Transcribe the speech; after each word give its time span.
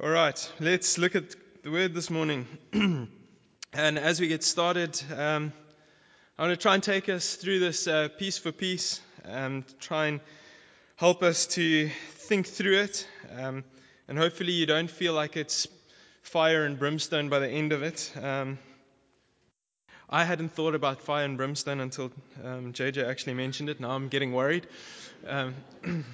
All 0.00 0.08
right, 0.08 0.52
let's 0.60 0.96
look 0.96 1.16
at 1.16 1.34
the 1.64 1.72
word 1.72 1.92
this 1.92 2.08
morning. 2.08 2.46
and 2.72 3.98
as 3.98 4.20
we 4.20 4.28
get 4.28 4.44
started, 4.44 4.96
um, 5.12 5.52
I 6.38 6.42
want 6.42 6.52
to 6.52 6.62
try 6.62 6.74
and 6.74 6.82
take 6.84 7.08
us 7.08 7.34
through 7.34 7.58
this 7.58 7.88
uh, 7.88 8.06
piece 8.16 8.38
for 8.38 8.52
piece 8.52 9.00
and 9.24 9.64
try 9.80 10.06
and 10.06 10.20
help 10.94 11.24
us 11.24 11.46
to 11.46 11.90
think 12.10 12.46
through 12.46 12.78
it. 12.78 13.08
Um, 13.36 13.64
and 14.06 14.16
hopefully, 14.16 14.52
you 14.52 14.66
don't 14.66 14.88
feel 14.88 15.14
like 15.14 15.36
it's 15.36 15.66
fire 16.22 16.64
and 16.64 16.78
brimstone 16.78 17.28
by 17.28 17.40
the 17.40 17.48
end 17.48 17.72
of 17.72 17.82
it. 17.82 18.12
Um, 18.22 18.60
I 20.08 20.22
hadn't 20.22 20.50
thought 20.50 20.76
about 20.76 21.00
fire 21.00 21.24
and 21.24 21.36
brimstone 21.36 21.80
until 21.80 22.12
JJ 22.40 23.02
um, 23.02 23.10
actually 23.10 23.34
mentioned 23.34 23.68
it. 23.68 23.80
Now 23.80 23.90
I'm 23.90 24.06
getting 24.06 24.32
worried. 24.32 24.68
Um, 25.26 25.56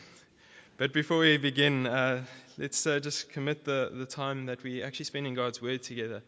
but 0.79 0.95
before 0.95 1.19
we 1.19 1.37
begin, 1.37 1.87
uh, 1.87 2.25
let's 2.57 2.87
uh, 2.87 3.01
just 3.01 3.31
commit 3.31 3.65
the, 3.65 3.91
the 3.93 4.07
time 4.07 4.47
that 4.47 4.63
we 4.63 4.83
actually 4.83 5.07
spend 5.07 5.27
in 5.27 5.35
God's 5.35 5.61
Word 5.61 5.83
together, 5.83 6.23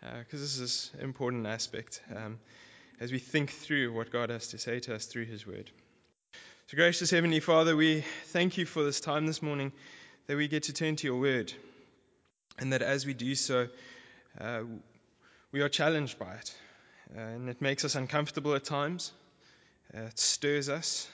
because 0.00 0.40
uh, 0.40 0.44
this 0.44 0.58
is 0.58 0.90
an 0.94 1.04
important 1.04 1.46
aspect 1.46 2.00
um, 2.14 2.38
as 3.00 3.12
we 3.12 3.18
think 3.18 3.50
through 3.50 3.92
what 3.92 4.10
God 4.10 4.30
has 4.30 4.48
to 4.48 4.58
say 4.58 4.80
to 4.80 4.94
us 4.94 5.06
through 5.06 5.26
His 5.26 5.46
Word. 5.46 5.70
So, 6.68 6.76
gracious 6.76 7.10
Heavenly 7.10 7.40
Father, 7.40 7.76
we 7.76 8.04
thank 8.28 8.56
you 8.56 8.64
for 8.64 8.84
this 8.84 9.00
time 9.00 9.26
this 9.26 9.42
morning 9.42 9.72
that 10.26 10.36
we 10.36 10.48
get 10.48 10.64
to 10.64 10.72
turn 10.72 10.96
to 10.96 11.06
your 11.06 11.20
Word, 11.20 11.52
and 12.58 12.72
that 12.72 12.82
as 12.82 13.04
we 13.04 13.12
do 13.12 13.34
so, 13.34 13.68
uh, 14.40 14.62
we 15.52 15.60
are 15.60 15.68
challenged 15.68 16.18
by 16.18 16.34
it. 16.34 16.54
Uh, 17.16 17.20
and 17.20 17.48
it 17.48 17.60
makes 17.60 17.84
us 17.84 17.94
uncomfortable 17.94 18.54
at 18.54 18.64
times, 18.64 19.12
uh, 19.94 20.00
it 20.00 20.18
stirs 20.18 20.68
us, 20.68 21.06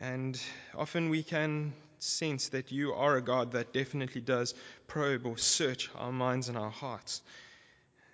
and 0.00 0.40
often 0.76 1.08
we 1.08 1.22
can 1.22 1.72
sense 2.02 2.48
that 2.50 2.72
you 2.72 2.92
are 2.92 3.16
a 3.16 3.22
God 3.22 3.52
that 3.52 3.72
definitely 3.72 4.20
does 4.20 4.54
probe 4.86 5.26
or 5.26 5.38
search 5.38 5.90
our 5.96 6.12
minds 6.12 6.48
and 6.48 6.56
our 6.56 6.70
hearts. 6.70 7.22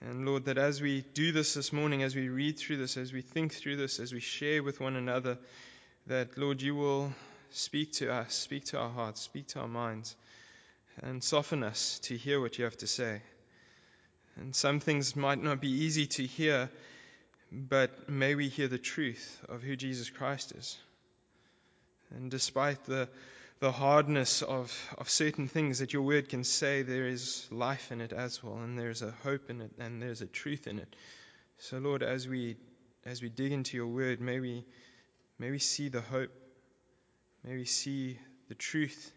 And 0.00 0.26
Lord, 0.26 0.44
that 0.44 0.58
as 0.58 0.80
we 0.80 1.02
do 1.14 1.32
this 1.32 1.54
this 1.54 1.72
morning, 1.72 2.02
as 2.02 2.14
we 2.14 2.28
read 2.28 2.58
through 2.58 2.76
this, 2.76 2.96
as 2.96 3.12
we 3.12 3.22
think 3.22 3.54
through 3.54 3.76
this, 3.76 3.98
as 3.98 4.12
we 4.12 4.20
share 4.20 4.62
with 4.62 4.80
one 4.80 4.96
another, 4.96 5.38
that 6.06 6.36
Lord, 6.36 6.60
you 6.60 6.74
will 6.74 7.12
speak 7.50 7.92
to 7.94 8.12
us, 8.12 8.34
speak 8.34 8.66
to 8.66 8.78
our 8.78 8.90
hearts, 8.90 9.22
speak 9.22 9.48
to 9.48 9.60
our 9.60 9.68
minds, 9.68 10.14
and 11.02 11.22
soften 11.22 11.62
us 11.62 11.98
to 12.00 12.16
hear 12.16 12.40
what 12.40 12.58
you 12.58 12.64
have 12.64 12.76
to 12.78 12.86
say. 12.86 13.22
And 14.36 14.54
some 14.54 14.80
things 14.80 15.16
might 15.16 15.42
not 15.42 15.60
be 15.60 15.70
easy 15.70 16.06
to 16.06 16.26
hear, 16.26 16.70
but 17.50 18.08
may 18.08 18.34
we 18.34 18.48
hear 18.48 18.68
the 18.68 18.78
truth 18.78 19.40
of 19.48 19.62
who 19.62 19.76
Jesus 19.76 20.10
Christ 20.10 20.52
is. 20.52 20.76
And 22.14 22.30
despite 22.30 22.84
the 22.84 23.08
the 23.58 23.72
hardness 23.72 24.42
of, 24.42 24.72
of 24.98 25.08
certain 25.08 25.48
things 25.48 25.78
that 25.78 25.92
your 25.92 26.02
word 26.02 26.28
can 26.28 26.44
say, 26.44 26.82
there 26.82 27.06
is 27.06 27.46
life 27.50 27.90
in 27.90 28.00
it 28.00 28.12
as 28.12 28.42
well, 28.42 28.58
and 28.58 28.78
there's 28.78 29.02
a 29.02 29.14
hope 29.22 29.48
in 29.48 29.62
it, 29.62 29.72
and 29.78 30.02
there's 30.02 30.20
a 30.20 30.26
truth 30.26 30.66
in 30.66 30.78
it. 30.78 30.94
So, 31.58 31.78
Lord, 31.78 32.02
as 32.02 32.28
we 32.28 32.56
as 33.06 33.22
we 33.22 33.28
dig 33.28 33.52
into 33.52 33.76
your 33.76 33.86
word, 33.86 34.20
may 34.20 34.40
we 34.40 34.64
may 35.38 35.50
we 35.50 35.58
see 35.58 35.88
the 35.88 36.02
hope, 36.02 36.30
may 37.44 37.54
we 37.54 37.64
see 37.64 38.18
the 38.48 38.54
truth, 38.54 39.10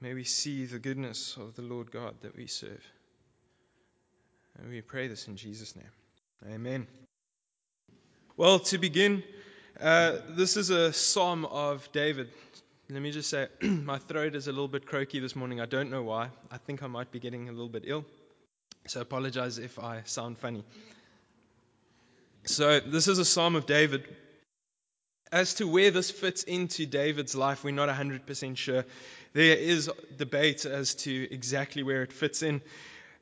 may 0.00 0.14
we 0.14 0.24
see 0.24 0.66
the 0.66 0.78
goodness 0.78 1.36
of 1.36 1.56
the 1.56 1.62
Lord 1.62 1.90
God 1.90 2.14
that 2.20 2.36
we 2.36 2.46
serve. 2.46 2.84
And 4.58 4.70
we 4.70 4.80
pray 4.82 5.08
this 5.08 5.26
in 5.26 5.36
Jesus' 5.36 5.74
name. 5.74 6.52
Amen. 6.52 6.86
Well, 8.36 8.60
to 8.60 8.78
begin, 8.78 9.24
uh, 9.80 10.18
this 10.30 10.56
is 10.56 10.70
a 10.70 10.92
psalm 10.92 11.44
of 11.44 11.90
David. 11.92 12.28
Let 12.90 13.02
me 13.02 13.10
just 13.10 13.28
say, 13.28 13.48
my 13.60 13.98
throat 13.98 14.34
is 14.34 14.48
a 14.48 14.50
little 14.50 14.66
bit 14.66 14.86
croaky 14.86 15.20
this 15.20 15.36
morning. 15.36 15.60
I 15.60 15.66
don't 15.66 15.90
know 15.90 16.02
why. 16.02 16.30
I 16.50 16.56
think 16.56 16.82
I 16.82 16.86
might 16.86 17.10
be 17.12 17.20
getting 17.20 17.50
a 17.50 17.52
little 17.52 17.68
bit 17.68 17.84
ill. 17.86 18.06
So 18.86 19.02
apologize 19.02 19.58
if 19.58 19.78
I 19.78 20.00
sound 20.06 20.38
funny. 20.38 20.64
So, 22.46 22.80
this 22.80 23.06
is 23.06 23.18
a 23.18 23.26
Psalm 23.26 23.56
of 23.56 23.66
David. 23.66 24.04
As 25.30 25.52
to 25.54 25.68
where 25.68 25.90
this 25.90 26.10
fits 26.10 26.44
into 26.44 26.86
David's 26.86 27.34
life, 27.34 27.62
we're 27.62 27.74
not 27.74 27.90
100% 27.90 28.56
sure. 28.56 28.86
There 29.34 29.54
is 29.58 29.90
debate 30.16 30.64
as 30.64 30.94
to 30.94 31.28
exactly 31.30 31.82
where 31.82 32.02
it 32.02 32.12
fits 32.14 32.42
in. 32.42 32.62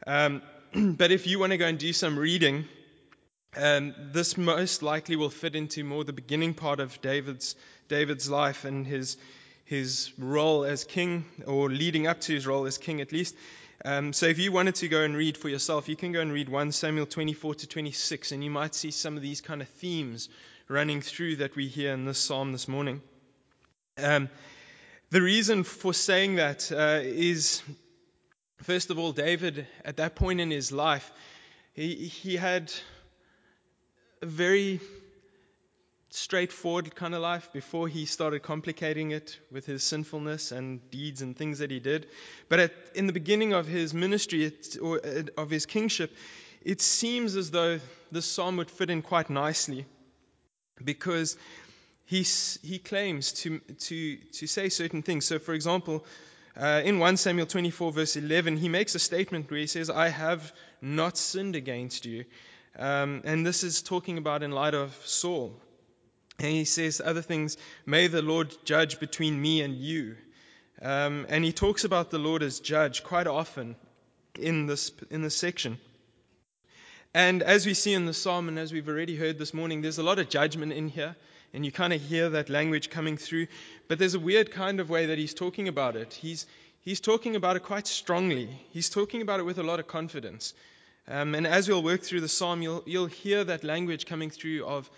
Um, 0.07 0.43
but 0.75 1.11
if 1.11 1.27
you 1.27 1.41
want 1.41 1.51
to 1.51 1.59
go 1.59 1.67
and 1.67 1.77
do 1.77 1.93
some 1.93 2.17
reading, 2.17 2.69
um, 3.57 3.97
this 4.13 4.37
most 4.37 4.85
likely 4.85 5.17
will 5.17 5.31
fit 5.31 5.57
into 5.57 5.83
more 5.83 6.05
the 6.05 6.13
beginning 6.13 6.55
part 6.55 6.79
of 6.79 7.01
David's 7.01 7.57
David's 7.89 8.31
life 8.31 8.65
and 8.65 8.87
his 8.87 9.17
his 9.67 10.13
role 10.17 10.65
as 10.65 10.85
king, 10.85 11.25
or 11.47 11.69
leading 11.69 12.07
up 12.07 12.21
to 12.23 12.33
his 12.33 12.47
role 12.47 12.67
as 12.67 12.79
king 12.79 13.01
at 13.01 13.13
least. 13.13 13.37
Um, 13.85 14.13
so 14.13 14.27
if 14.27 14.39
you 14.39 14.53
wanted 14.53 14.77
to 14.77 14.89
go 14.89 15.03
and 15.03 15.17
read 15.17 15.37
for 15.37 15.49
yourself, 15.49 15.89
you 15.89 15.97
can 15.97 16.13
go 16.13 16.21
and 16.21 16.33
read 16.33 16.49
1 16.49 16.73
Samuel 16.73 17.07
24 17.07 17.57
to 17.57 17.67
26, 17.67 18.33
and 18.33 18.43
you 18.43 18.51
might 18.51 18.75
see 18.75 18.91
some 18.91 19.17
of 19.17 19.23
these 19.23 19.41
kind 19.41 19.61
of 19.61 19.69
themes 19.69 20.29
running 20.69 21.03
through 21.03 21.37
that 21.37 21.55
we 21.57 21.69
hear 21.69 21.93
in 21.93 22.05
this 22.05 22.19
psalm 22.19 22.53
this 22.53 22.69
morning. 22.69 23.03
Um, 23.99 24.29
the 25.11 25.21
reason 25.21 25.65
for 25.65 25.93
saying 25.93 26.37
that 26.37 26.73
uh, 26.73 27.01
is, 27.03 27.63
first 28.63 28.91
of 28.91 28.99
all, 28.99 29.13
David, 29.13 29.67
at 29.85 29.99
that 29.99 30.15
point 30.15 30.41
in 30.41 30.51
his 30.51 30.73
life, 30.73 31.13
he, 31.75 31.95
he 31.95 32.37
had 32.37 32.73
a 34.23 34.27
very 34.27 34.81
straightforward 36.17 36.95
kind 36.95 37.15
of 37.15 37.21
life 37.21 37.53
before 37.53 37.89
he 37.89 38.07
started 38.07 38.43
complicating 38.43 39.11
it 39.11 39.39
with 39.53 39.67
his 39.67 39.85
sinfulness 39.85 40.51
and 40.51 40.91
deeds 40.91 41.21
and 41.21 41.37
things 41.37 41.59
that 41.59 41.71
he 41.71 41.79
did. 41.79 42.07
But 42.49 42.59
at, 42.59 42.73
in 42.95 43.07
the 43.07 43.13
beginning 43.13 43.53
of 43.53 43.67
his 43.67 43.93
ministry 43.93 44.45
it, 44.47 44.79
or 44.81 44.99
uh, 45.05 45.25
of 45.37 45.51
his 45.51 45.67
kingship, 45.67 46.11
it 46.63 46.81
seems 46.81 47.37
as 47.37 47.51
though 47.51 47.81
this 48.11 48.25
psalm 48.25 48.57
would 48.57 48.71
fit 48.71 48.89
in 48.89 49.03
quite 49.03 49.29
nicely 49.29 49.85
because 50.83 51.37
he, 52.07 52.23
he 52.63 52.79
claims 52.79 53.33
to, 53.33 53.59
to, 53.81 54.17
to 54.17 54.47
say 54.47 54.71
certain 54.71 55.03
things. 55.03 55.27
So, 55.27 55.39
for 55.39 55.53
example, 55.53 56.03
uh, 56.57 56.81
in 56.83 56.99
1 56.99 57.19
Samuel 57.19 57.47
24, 57.47 57.93
verse 57.93 58.17
11, 58.17 58.57
he 58.57 58.71
makes 58.71 58.95
a 58.95 58.99
statement 58.99 59.51
where 59.51 59.61
he 59.61 59.67
says, 59.67 59.91
I 59.91 60.09
have 60.09 60.51
not 60.81 61.19
sinned 61.19 61.57
against 61.57 62.07
you. 62.07 62.25
Um, 62.79 63.21
and 63.25 63.45
this 63.45 63.63
is 63.63 63.83
talking 63.83 64.17
about 64.17 64.43
in 64.43 64.51
light 64.51 64.75
of 64.75 64.97
Saul. 65.05 65.61
And 66.39 66.49
he 66.49 66.65
says 66.65 67.01
other 67.05 67.23
things, 67.23 67.57
may 67.87 68.09
the 68.09 68.23
Lord 68.23 68.55
judge 68.65 69.01
between 69.01 69.41
me 69.41 69.63
and 69.63 69.75
you. 69.75 70.17
Um, 70.83 71.27
and 71.29 71.45
he 71.45 71.53
talks 71.53 71.85
about 71.85 72.11
the 72.11 72.19
Lord 72.19 72.43
as 72.43 72.61
judge 72.61 73.03
quite 73.03 73.27
often 73.27 73.77
in 74.39 74.67
this, 74.67 74.93
in 75.11 75.23
this 75.23 75.35
section. 75.35 75.79
And 77.15 77.43
as 77.43 77.65
we 77.65 77.73
see 77.73 77.95
in 77.95 78.05
the 78.05 78.13
psalm, 78.13 78.49
and 78.49 78.59
as 78.59 78.73
we've 78.73 78.89
already 78.89 79.17
heard 79.17 79.39
this 79.39 79.55
morning, 79.55 79.81
there's 79.81 79.97
a 79.97 80.03
lot 80.03 80.19
of 80.19 80.29
judgment 80.29 80.75
in 80.75 80.89
here, 80.89 81.17
and 81.55 81.65
you 81.65 81.73
kind 81.73 81.95
of 81.95 82.03
hear 82.03 82.29
that 82.29 82.51
language 82.51 82.91
coming 82.91 83.17
through. 83.17 83.47
But 83.89 83.99
there's 83.99 84.13
a 84.13 84.21
weird 84.21 84.51
kind 84.51 84.81
of 84.81 84.91
way 84.91 85.07
that 85.07 85.17
he's 85.17 85.33
talking 85.33 85.69
about 85.69 85.97
it. 85.97 86.13
He's, 86.13 86.47
he's 86.83 87.01
talking 87.01 87.35
about 87.35 87.57
it 87.57 87.63
quite 87.63 87.87
strongly, 87.87 88.51
he's 88.71 88.91
talking 88.91 89.23
about 89.23 89.41
it 89.41 89.45
with 89.45 89.59
a 89.59 89.63
lot 89.63 89.81
of 89.81 89.87
confidence. 89.87 90.53
Um, 91.09 91.35
and 91.35 91.47
as 91.47 91.69
we'll 91.69 91.83
work 91.83 92.03
through 92.03 92.21
the 92.21 92.29
psalm, 92.29 92.61
you'll, 92.61 92.83
you'll 92.85 93.07
hear 93.07 93.45
that 93.45 93.65
language 93.65 94.05
coming 94.05 94.29
through 94.29 94.67
of, 94.67 94.91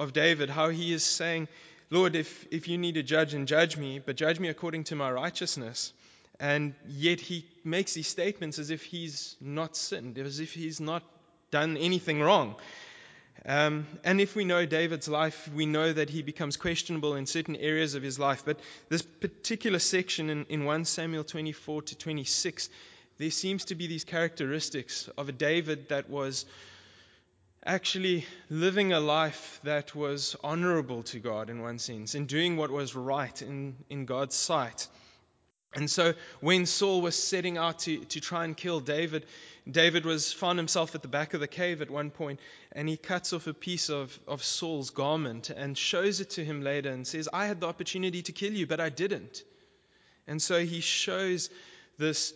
of 0.00 0.14
David, 0.14 0.48
how 0.48 0.70
he 0.70 0.92
is 0.92 1.04
saying, 1.04 1.46
Lord, 1.90 2.16
if, 2.16 2.46
if 2.50 2.68
you 2.68 2.78
need 2.78 2.94
to 2.94 3.02
judge 3.02 3.34
and 3.34 3.46
judge 3.46 3.76
me, 3.76 3.98
but 3.98 4.16
judge 4.16 4.40
me 4.40 4.48
according 4.48 4.84
to 4.84 4.96
my 4.96 5.12
righteousness. 5.12 5.92
And 6.40 6.74
yet 6.88 7.20
he 7.20 7.44
makes 7.64 7.92
these 7.92 8.08
statements 8.08 8.58
as 8.58 8.70
if 8.70 8.82
he's 8.82 9.36
not 9.42 9.76
sinned, 9.76 10.16
as 10.18 10.40
if 10.40 10.54
he's 10.54 10.80
not 10.80 11.02
done 11.50 11.76
anything 11.76 12.20
wrong. 12.20 12.56
Um, 13.44 13.86
and 14.02 14.20
if 14.22 14.34
we 14.34 14.44
know 14.44 14.64
David's 14.64 15.08
life, 15.08 15.48
we 15.54 15.66
know 15.66 15.92
that 15.92 16.08
he 16.08 16.22
becomes 16.22 16.56
questionable 16.56 17.14
in 17.14 17.26
certain 17.26 17.56
areas 17.56 17.94
of 17.94 18.02
his 18.02 18.18
life. 18.18 18.42
But 18.46 18.58
this 18.88 19.02
particular 19.02 19.78
section 19.78 20.30
in, 20.30 20.46
in 20.48 20.64
1 20.64 20.86
Samuel 20.86 21.24
24 21.24 21.82
to 21.82 21.98
26, 21.98 22.70
there 23.18 23.30
seems 23.30 23.66
to 23.66 23.74
be 23.74 23.86
these 23.86 24.04
characteristics 24.04 25.10
of 25.18 25.28
a 25.28 25.32
David 25.32 25.90
that 25.90 26.08
was 26.08 26.46
actually 27.64 28.24
living 28.48 28.92
a 28.92 29.00
life 29.00 29.60
that 29.64 29.94
was 29.94 30.34
honorable 30.42 31.02
to 31.04 31.18
God 31.18 31.50
in 31.50 31.60
one 31.60 31.78
sense, 31.78 32.14
in 32.14 32.26
doing 32.26 32.56
what 32.56 32.70
was 32.70 32.94
right 32.94 33.42
in, 33.42 33.76
in 33.90 34.06
God's 34.06 34.34
sight. 34.34 34.88
And 35.74 35.88
so 35.88 36.14
when 36.40 36.66
Saul 36.66 37.00
was 37.00 37.14
setting 37.14 37.56
out 37.56 37.80
to, 37.80 38.04
to 38.06 38.20
try 38.20 38.44
and 38.44 38.56
kill 38.56 38.80
David, 38.80 39.24
David 39.70 40.04
was 40.04 40.32
found 40.32 40.58
himself 40.58 40.94
at 40.94 41.02
the 41.02 41.08
back 41.08 41.32
of 41.34 41.40
the 41.40 41.46
cave 41.46 41.80
at 41.80 41.90
one 41.90 42.10
point, 42.10 42.40
and 42.72 42.88
he 42.88 42.96
cuts 42.96 43.32
off 43.32 43.46
a 43.46 43.54
piece 43.54 43.88
of, 43.88 44.18
of 44.26 44.42
Saul's 44.42 44.90
garment 44.90 45.50
and 45.50 45.78
shows 45.78 46.20
it 46.20 46.30
to 46.30 46.44
him 46.44 46.62
later 46.62 46.90
and 46.90 47.06
says, 47.06 47.28
I 47.32 47.46
had 47.46 47.60
the 47.60 47.68
opportunity 47.68 48.22
to 48.22 48.32
kill 48.32 48.52
you, 48.52 48.66
but 48.66 48.80
I 48.80 48.88
didn't. 48.88 49.44
And 50.26 50.42
so 50.42 50.64
he 50.64 50.80
shows 50.80 51.50
this 51.98 52.34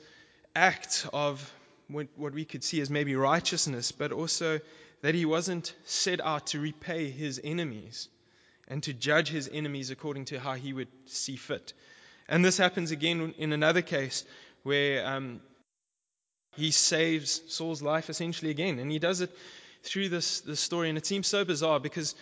act 0.54 1.06
of 1.12 1.52
what, 1.88 2.06
what 2.16 2.34
we 2.34 2.44
could 2.44 2.62
see 2.62 2.80
as 2.80 2.90
maybe 2.90 3.16
righteousness, 3.16 3.90
but 3.90 4.12
also 4.12 4.60
that 5.04 5.14
he 5.14 5.26
wasn't 5.26 5.74
set 5.84 6.18
out 6.24 6.46
to 6.46 6.58
repay 6.58 7.10
his 7.10 7.38
enemies 7.44 8.08
and 8.68 8.82
to 8.82 8.94
judge 8.94 9.28
his 9.28 9.50
enemies 9.52 9.90
according 9.90 10.24
to 10.24 10.40
how 10.40 10.54
he 10.54 10.72
would 10.72 10.88
see 11.04 11.36
fit. 11.36 11.74
And 12.26 12.42
this 12.42 12.56
happens 12.56 12.90
again 12.90 13.34
in 13.36 13.52
another 13.52 13.82
case 13.82 14.24
where 14.62 15.06
um, 15.06 15.42
he 16.56 16.70
saves 16.70 17.42
Saul's 17.48 17.82
life 17.82 18.08
essentially 18.08 18.50
again. 18.50 18.78
And 18.78 18.90
he 18.90 18.98
does 18.98 19.20
it 19.20 19.30
through 19.82 20.08
this, 20.08 20.40
this 20.40 20.58
story. 20.58 20.88
And 20.88 20.96
it 20.96 21.04
seems 21.04 21.26
so 21.26 21.44
bizarre 21.44 21.80
because 21.80 22.14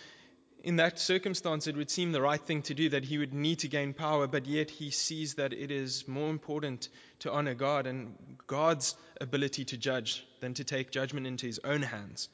in 0.61 0.75
that 0.75 0.99
circumstance, 0.99 1.67
it 1.67 1.77
would 1.77 1.89
seem 1.89 2.11
the 2.11 2.21
right 2.21 2.41
thing 2.41 2.63
to 2.63 2.73
do 2.73 2.89
that 2.89 3.05
he 3.05 3.17
would 3.17 3.33
need 3.33 3.59
to 3.59 3.69
gain 3.69 3.93
power, 3.93 4.27
but 4.27 4.45
yet 4.45 4.69
he 4.69 4.91
sees 4.91 5.35
that 5.35 5.53
it 5.53 5.71
is 5.71 6.05
more 6.05 6.29
important 6.29 6.89
to 7.19 7.31
honor 7.31 7.53
God 7.53 7.87
and 7.87 8.17
God's 8.45 8.93
ability 9.21 9.63
to 9.71 9.77
judge 9.77 10.27
than 10.41 10.53
to 10.55 10.65
take 10.65 10.91
judgment 10.91 11.27
into 11.27 11.45
his 11.45 11.61
own 11.63 11.81
hands. 11.81 12.27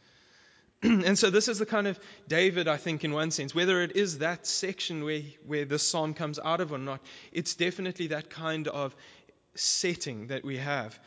and 0.84 1.20
so, 1.20 1.30
this 1.30 1.50
is 1.50 1.60
the 1.60 1.66
kind 1.66 1.88
of 1.88 2.00
David, 2.28 2.68
I 2.70 2.78
think, 2.78 3.04
in 3.04 3.12
one 3.12 3.32
sense. 3.32 3.54
Whether 3.54 3.82
it 3.82 3.98
is 3.98 4.20
that 4.20 4.48
section 4.48 5.04
where, 5.04 5.22
where 5.46 5.66
this 5.66 5.86
psalm 5.86 6.14
comes 6.14 6.40
out 6.40 6.62
of 6.62 6.72
or 6.72 6.78
not, 6.78 7.02
it's 7.34 7.56
definitely 7.56 8.08
that 8.08 8.30
kind 8.30 8.68
of 8.70 8.96
setting 9.56 10.28
that 10.28 10.46
we 10.46 10.58
have. 10.58 10.98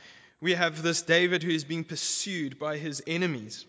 We 0.43 0.53
have 0.53 0.83
this 0.83 1.03
David 1.03 1.43
who 1.43 1.51
is 1.51 1.65
being 1.65 1.85
pursued 1.85 2.59
by 2.59 2.77
his 2.77 3.03
enemies, 3.07 3.65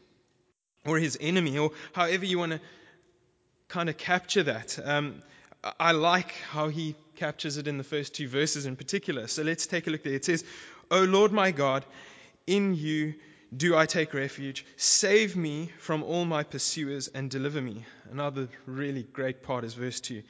or 0.86 1.00
his 1.00 1.18
enemy, 1.22 1.58
or 1.58 1.72
however 1.94 2.26
you 2.26 2.38
want 2.38 2.52
to 2.54 2.60
kind 3.70 3.88
of 3.88 3.98
capture 3.98 4.44
that. 4.44 4.78
Um, 4.84 5.24
I 5.80 5.94
like 5.94 6.34
how 6.52 6.68
he 6.68 6.96
captures 7.16 7.56
it 7.56 7.68
in 7.68 7.78
the 7.78 7.84
first 7.86 8.14
two 8.14 8.28
verses 8.28 8.66
in 8.66 8.76
particular. 8.76 9.28
So 9.28 9.44
let's 9.44 9.68
take 9.68 9.88
a 9.88 9.90
look 9.90 10.04
there. 10.04 10.14
It 10.14 10.26
says, 10.26 10.44
O 10.92 11.04
Lord 11.04 11.32
my 11.32 11.52
God, 11.52 11.86
in 12.46 12.76
you 12.76 13.14
do 13.56 13.76
I 13.76 13.86
take 13.86 14.14
refuge. 14.14 14.66
Save 14.78 15.36
me 15.36 15.72
from 15.80 16.04
all 16.04 16.26
my 16.26 16.44
pursuers 16.44 17.08
and 17.08 17.30
deliver 17.30 17.62
me. 17.62 17.86
Another 18.12 18.48
really 18.66 19.04
great 19.04 19.44
part 19.44 19.64
is 19.64 19.74
verse 19.74 20.00
2. 20.02 20.24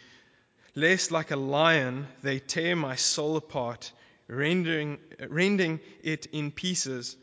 Lest 0.75 1.11
like 1.11 1.31
a 1.31 1.35
lion 1.35 2.07
they 2.23 2.39
tear 2.39 2.75
my 2.75 2.95
soul 2.95 3.37
apart, 3.37 3.91
rendering, 4.27 4.97
rending 5.27 5.79
it 6.01 6.25
in 6.27 6.51
pieces 6.51 7.15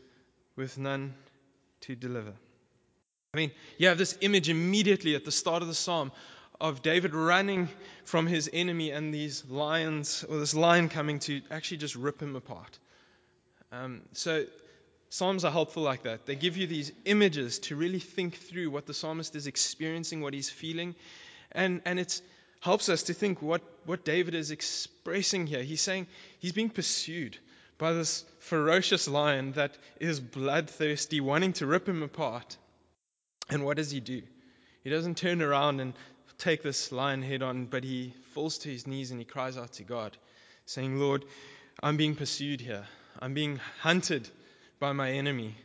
with 0.55 0.77
none 0.77 1.13
to 1.81 1.95
deliver. 1.95 2.33
I 3.33 3.37
mean, 3.37 3.51
you 3.77 3.87
have 3.87 3.97
this 3.97 4.17
image 4.21 4.49
immediately 4.49 5.15
at 5.15 5.25
the 5.25 5.31
start 5.31 5.61
of 5.61 5.67
the 5.67 5.73
psalm 5.73 6.11
of 6.59 6.81
David 6.81 7.15
running 7.15 7.69
from 8.05 8.27
his 8.27 8.49
enemy 8.51 8.91
and 8.91 9.13
these 9.13 9.43
lions, 9.49 10.23
or 10.29 10.37
this 10.39 10.53
lion 10.53 10.89
coming 10.89 11.19
to 11.19 11.41
actually 11.49 11.77
just 11.77 11.95
rip 11.95 12.21
him 12.21 12.35
apart. 12.35 12.77
Um, 13.71 14.01
so, 14.13 14.45
Psalms 15.11 15.43
are 15.43 15.51
helpful 15.51 15.83
like 15.83 16.03
that. 16.03 16.25
They 16.25 16.37
give 16.37 16.55
you 16.55 16.67
these 16.67 16.93
images 17.03 17.59
to 17.59 17.75
really 17.75 17.99
think 17.99 18.37
through 18.37 18.69
what 18.69 18.85
the 18.85 18.93
psalmist 18.93 19.35
is 19.35 19.45
experiencing, 19.45 20.21
what 20.21 20.33
he's 20.33 20.49
feeling, 20.49 20.95
and, 21.51 21.81
and 21.83 21.99
it 21.99 22.21
helps 22.61 22.87
us 22.87 23.03
to 23.03 23.13
think 23.13 23.41
what, 23.41 23.61
what 23.85 24.05
David 24.05 24.35
is 24.35 24.51
expressing 24.51 25.47
here. 25.47 25.63
He's 25.63 25.81
saying 25.81 26.07
he's 26.39 26.53
being 26.53 26.69
pursued 26.69 27.37
by 27.77 27.91
this 27.91 28.23
ferocious 28.39 29.09
lion 29.09 29.51
that 29.53 29.77
is 29.99 30.21
bloodthirsty, 30.21 31.19
wanting 31.19 31.51
to 31.53 31.65
rip 31.65 31.89
him 31.89 32.03
apart. 32.03 32.55
And 33.49 33.65
what 33.65 33.75
does 33.75 33.91
he 33.91 33.99
do? 33.99 34.21
He 34.85 34.89
doesn't 34.89 35.17
turn 35.17 35.41
around 35.41 35.81
and 35.81 35.93
take 36.37 36.63
this 36.63 36.89
lion 36.89 37.21
head 37.21 37.43
on, 37.43 37.65
but 37.65 37.83
he 37.83 38.13
falls 38.33 38.59
to 38.59 38.69
his 38.69 38.87
knees 38.87 39.11
and 39.11 39.19
he 39.19 39.25
cries 39.25 39.57
out 39.57 39.73
to 39.73 39.83
God, 39.83 40.15
saying, 40.67 40.97
Lord, 40.97 41.25
I'm 41.83 41.97
being 41.97 42.15
pursued 42.15 42.61
here. 42.61 42.85
I'm 43.19 43.33
being 43.33 43.59
hunted 43.81 44.29
by 44.81 44.91
my 44.91 45.11
enemy. 45.11 45.55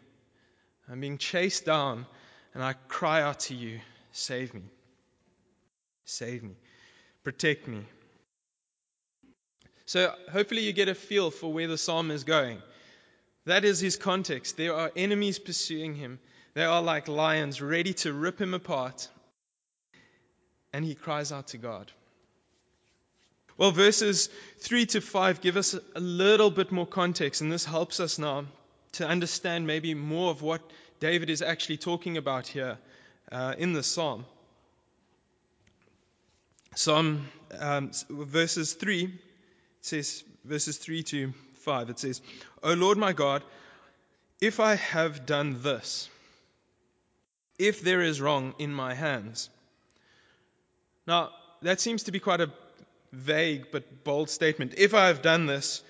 I'm 0.88 1.00
being 1.00 1.18
chased 1.18 1.64
down, 1.64 2.06
and 2.54 2.62
I 2.62 2.74
cry 2.86 3.22
out 3.22 3.40
to 3.40 3.54
you, 3.54 3.80
save 4.12 4.54
me. 4.54 4.62
Save 6.04 6.44
me. 6.44 6.54
Protect 7.24 7.66
me. 7.66 7.84
So, 9.86 10.14
hopefully, 10.30 10.62
you 10.62 10.72
get 10.72 10.88
a 10.88 10.94
feel 10.94 11.32
for 11.32 11.52
where 11.52 11.66
the 11.66 11.78
psalm 11.78 12.12
is 12.12 12.24
going. 12.24 12.62
That 13.46 13.64
is 13.64 13.80
his 13.80 13.96
context. 13.96 14.56
There 14.56 14.74
are 14.74 14.92
enemies 14.94 15.38
pursuing 15.38 15.94
him. 15.94 16.18
They 16.54 16.64
are 16.64 16.82
like 16.82 17.08
lions 17.08 17.62
ready 17.62 17.94
to 17.94 18.12
rip 18.12 18.40
him 18.40 18.52
apart. 18.52 19.08
And 20.72 20.84
he 20.84 20.94
cries 20.94 21.32
out 21.32 21.48
to 21.48 21.58
God. 21.58 21.90
Well, 23.56 23.70
verses 23.70 24.28
3 24.60 24.86
to 24.86 25.00
5 25.00 25.40
give 25.40 25.56
us 25.56 25.74
a 25.94 26.00
little 26.00 26.50
bit 26.50 26.70
more 26.70 26.86
context, 26.86 27.40
and 27.40 27.50
this 27.50 27.64
helps 27.64 27.98
us 27.98 28.18
now 28.18 28.44
to 28.96 29.06
understand 29.06 29.66
maybe 29.66 29.94
more 29.94 30.30
of 30.30 30.42
what 30.42 30.60
David 31.00 31.30
is 31.30 31.42
actually 31.42 31.76
talking 31.76 32.16
about 32.16 32.46
here 32.46 32.78
uh, 33.30 33.54
in 33.58 33.72
the 33.72 33.82
psalm. 33.82 34.24
Psalm 36.74 37.28
um, 37.58 37.90
verses 38.10 38.74
3 38.74 39.12
says, 39.80 40.24
verses 40.44 40.78
3 40.78 41.02
to 41.04 41.32
5, 41.60 41.90
it 41.90 41.98
says, 41.98 42.20
O 42.62 42.74
Lord 42.74 42.98
my 42.98 43.12
God, 43.12 43.42
if 44.40 44.60
I 44.60 44.74
have 44.74 45.26
done 45.26 45.62
this, 45.62 46.08
if 47.58 47.80
there 47.82 48.02
is 48.02 48.20
wrong 48.20 48.54
in 48.58 48.72
my 48.72 48.94
hands. 48.94 49.48
Now, 51.06 51.30
that 51.62 51.80
seems 51.80 52.04
to 52.04 52.12
be 52.12 52.20
quite 52.20 52.40
a 52.40 52.50
vague 53.12 53.66
but 53.72 54.04
bold 54.04 54.28
statement. 54.28 54.74
If 54.76 54.92
I 54.92 55.08
have 55.08 55.22
done 55.22 55.46
this, 55.46 55.82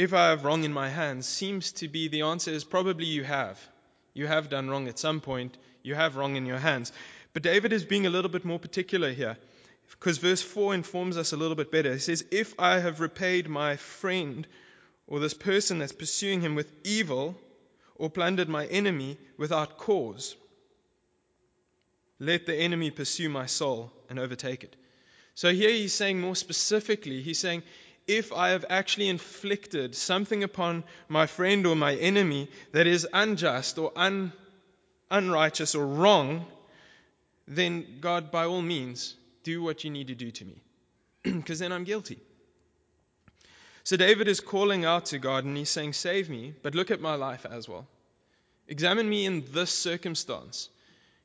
if 0.00 0.14
I 0.14 0.30
have 0.30 0.46
wrong 0.46 0.64
in 0.64 0.72
my 0.72 0.88
hands, 0.88 1.26
seems 1.26 1.72
to 1.72 1.88
be 1.88 2.08
the 2.08 2.22
answer 2.22 2.50
is 2.50 2.64
probably 2.64 3.04
you 3.04 3.22
have. 3.22 3.60
You 4.14 4.26
have 4.26 4.48
done 4.48 4.70
wrong 4.70 4.88
at 4.88 4.98
some 4.98 5.20
point. 5.20 5.58
You 5.82 5.94
have 5.94 6.16
wrong 6.16 6.36
in 6.36 6.46
your 6.46 6.58
hands. 6.58 6.90
But 7.34 7.42
David 7.42 7.74
is 7.74 7.84
being 7.84 8.06
a 8.06 8.10
little 8.10 8.30
bit 8.30 8.46
more 8.46 8.58
particular 8.58 9.12
here 9.12 9.36
because 9.90 10.16
verse 10.16 10.40
4 10.40 10.72
informs 10.72 11.18
us 11.18 11.34
a 11.34 11.36
little 11.36 11.54
bit 11.54 11.70
better. 11.70 11.92
He 11.92 11.98
says, 11.98 12.24
If 12.30 12.54
I 12.58 12.78
have 12.78 13.00
repaid 13.00 13.46
my 13.50 13.76
friend 13.76 14.46
or 15.06 15.20
this 15.20 15.34
person 15.34 15.80
that's 15.80 15.92
pursuing 15.92 16.40
him 16.40 16.54
with 16.54 16.72
evil 16.82 17.36
or 17.96 18.08
plundered 18.08 18.48
my 18.48 18.64
enemy 18.64 19.18
without 19.36 19.76
cause, 19.76 20.34
let 22.18 22.46
the 22.46 22.56
enemy 22.56 22.90
pursue 22.90 23.28
my 23.28 23.44
soul 23.44 23.92
and 24.08 24.18
overtake 24.18 24.64
it. 24.64 24.74
So 25.34 25.52
here 25.52 25.70
he's 25.70 25.92
saying 25.92 26.20
more 26.20 26.36
specifically, 26.36 27.20
he's 27.20 27.38
saying, 27.38 27.62
if 28.06 28.32
I 28.32 28.50
have 28.50 28.64
actually 28.68 29.08
inflicted 29.08 29.94
something 29.94 30.42
upon 30.42 30.84
my 31.08 31.26
friend 31.26 31.66
or 31.66 31.76
my 31.76 31.94
enemy 31.94 32.48
that 32.72 32.86
is 32.86 33.06
unjust 33.12 33.78
or 33.78 33.92
un, 33.96 34.32
unrighteous 35.10 35.74
or 35.74 35.86
wrong, 35.86 36.46
then 37.46 37.98
God, 38.00 38.30
by 38.30 38.46
all 38.46 38.62
means, 38.62 39.14
do 39.44 39.62
what 39.62 39.84
you 39.84 39.90
need 39.90 40.08
to 40.08 40.14
do 40.14 40.30
to 40.30 40.44
me, 40.44 40.62
because 41.22 41.58
then 41.58 41.72
I'm 41.72 41.84
guilty. 41.84 42.18
So 43.84 43.96
David 43.96 44.28
is 44.28 44.40
calling 44.40 44.84
out 44.84 45.06
to 45.06 45.18
God 45.18 45.44
and 45.44 45.56
he's 45.56 45.70
saying, 45.70 45.94
Save 45.94 46.28
me, 46.28 46.54
but 46.62 46.74
look 46.74 46.90
at 46.90 47.00
my 47.00 47.14
life 47.14 47.46
as 47.50 47.68
well. 47.68 47.86
Examine 48.68 49.08
me 49.08 49.26
in 49.26 49.44
this 49.52 49.70
circumstance. 49.70 50.68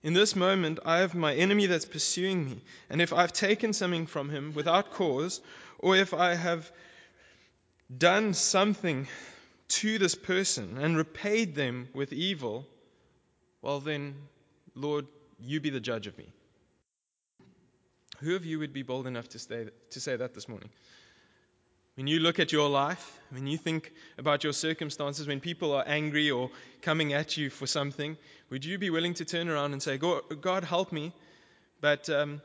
In 0.06 0.14
this 0.14 0.36
moment, 0.36 0.78
I 0.86 1.00
have 1.00 1.16
my 1.16 1.34
enemy 1.34 1.66
that's 1.66 1.84
pursuing 1.84 2.46
me. 2.46 2.62
And 2.92 3.02
if 3.02 3.12
I've 3.12 3.34
taken 3.34 3.74
something 3.74 4.06
from 4.06 4.30
him 4.30 4.54
without 4.54 4.92
cause, 4.92 5.42
or 5.80 5.98
if 5.98 6.14
I 6.14 6.36
have 6.36 6.72
done 7.98 8.36
something 8.36 9.08
to 9.68 9.98
this 9.98 10.14
person 10.14 10.78
and 10.78 10.96
repaid 10.96 11.56
them 11.56 11.90
with 11.96 12.14
evil, 12.14 12.68
well, 13.64 13.80
then, 13.80 14.14
Lord, 14.76 15.08
you 15.40 15.60
be 15.60 15.72
the 15.72 15.80
judge 15.80 16.06
of 16.06 16.16
me. 16.20 16.32
Who 18.20 18.36
of 18.36 18.46
you 18.46 18.60
would 18.60 18.74
be 18.74 18.84
bold 18.84 19.08
enough 19.08 19.30
to, 19.30 19.40
stay, 19.40 19.70
to 19.90 20.00
say 20.00 20.16
that 20.16 20.36
this 20.36 20.48
morning? 20.48 20.70
When 21.96 22.08
you 22.08 22.20
look 22.20 22.40
at 22.40 22.52
your 22.52 22.70
life, 22.70 23.20
when 23.30 23.48
you 23.48 23.58
think 23.58 23.92
about 24.18 24.44
your 24.44 24.54
circumstances, 24.54 25.28
when 25.28 25.40
people 25.40 25.74
are 25.74 25.84
angry 25.88 26.30
or 26.30 26.50
coming 26.82 27.14
at 27.14 27.38
you 27.38 27.50
for 27.50 27.68
something, 27.68 28.18
would 28.50 28.66
you 28.66 28.78
be 28.78 28.90
willing 28.90 29.14
to 29.16 29.26
turn 29.26 29.48
around 29.48 29.72
and 29.72 29.82
say, 29.82 29.98
God, 29.98 30.64
help 30.64 30.92
me, 30.92 31.14
but 31.80 32.10
um, 32.10 32.42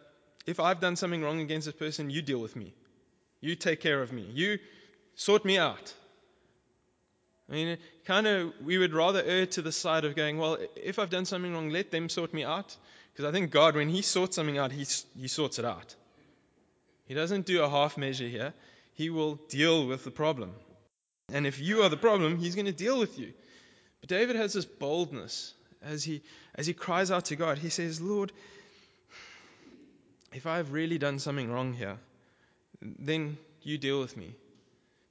if 0.46 0.60
I've 0.60 0.80
done 0.80 0.96
something 0.96 1.22
wrong 1.22 1.40
against 1.40 1.66
this 1.66 1.74
person, 1.74 2.10
you 2.10 2.22
deal 2.22 2.38
with 2.38 2.54
me. 2.54 2.72
You 3.40 3.56
take 3.56 3.80
care 3.80 4.00
of 4.02 4.12
me. 4.12 4.28
You 4.32 4.58
sort 5.16 5.44
me 5.44 5.58
out. 5.58 5.94
I 7.48 7.52
mean, 7.52 7.78
kind 8.04 8.26
of, 8.28 8.52
we 8.64 8.78
would 8.78 8.94
rather 8.94 9.22
err 9.24 9.46
to 9.46 9.62
the 9.62 9.72
side 9.72 10.04
of 10.04 10.14
going, 10.14 10.38
well, 10.38 10.58
if 10.76 11.00
I've 11.00 11.10
done 11.10 11.24
something 11.24 11.52
wrong, 11.52 11.70
let 11.70 11.90
them 11.90 12.08
sort 12.08 12.32
me 12.32 12.44
out. 12.44 12.76
Because 13.12 13.24
I 13.24 13.32
think 13.32 13.50
God, 13.50 13.74
when 13.74 13.88
He 13.88 14.02
sorts 14.02 14.36
something 14.36 14.58
out, 14.58 14.70
he, 14.70 14.86
he 15.18 15.26
sorts 15.26 15.58
it 15.58 15.64
out. 15.64 15.96
He 17.06 17.14
doesn't 17.14 17.46
do 17.46 17.64
a 17.64 17.68
half 17.68 17.98
measure 17.98 18.28
here. 18.28 18.54
He 18.94 19.10
will 19.10 19.36
deal 19.48 19.86
with 19.86 20.04
the 20.04 20.10
problem. 20.10 20.52
And 21.32 21.46
if 21.46 21.60
you 21.60 21.82
are 21.82 21.88
the 21.88 21.96
problem, 21.96 22.38
He's 22.38 22.54
going 22.54 22.66
to 22.66 22.72
deal 22.72 22.98
with 22.98 23.18
you. 23.18 23.32
But 24.00 24.08
David 24.08 24.36
has 24.36 24.52
this 24.52 24.64
boldness 24.64 25.54
as 25.82 26.04
he, 26.04 26.22
as 26.54 26.66
he 26.66 26.72
cries 26.72 27.10
out 27.10 27.26
to 27.26 27.36
God. 27.36 27.58
He 27.58 27.68
says, 27.68 28.00
Lord, 28.00 28.32
if 30.32 30.46
I've 30.46 30.72
really 30.72 30.98
done 30.98 31.18
something 31.18 31.50
wrong 31.50 31.72
here, 31.72 31.98
then 32.80 33.36
you 33.62 33.78
deal 33.78 34.00
with 34.00 34.16
me. 34.16 34.34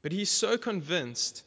But 0.02 0.12
he's 0.12 0.30
so 0.30 0.58
convinced 0.58 1.44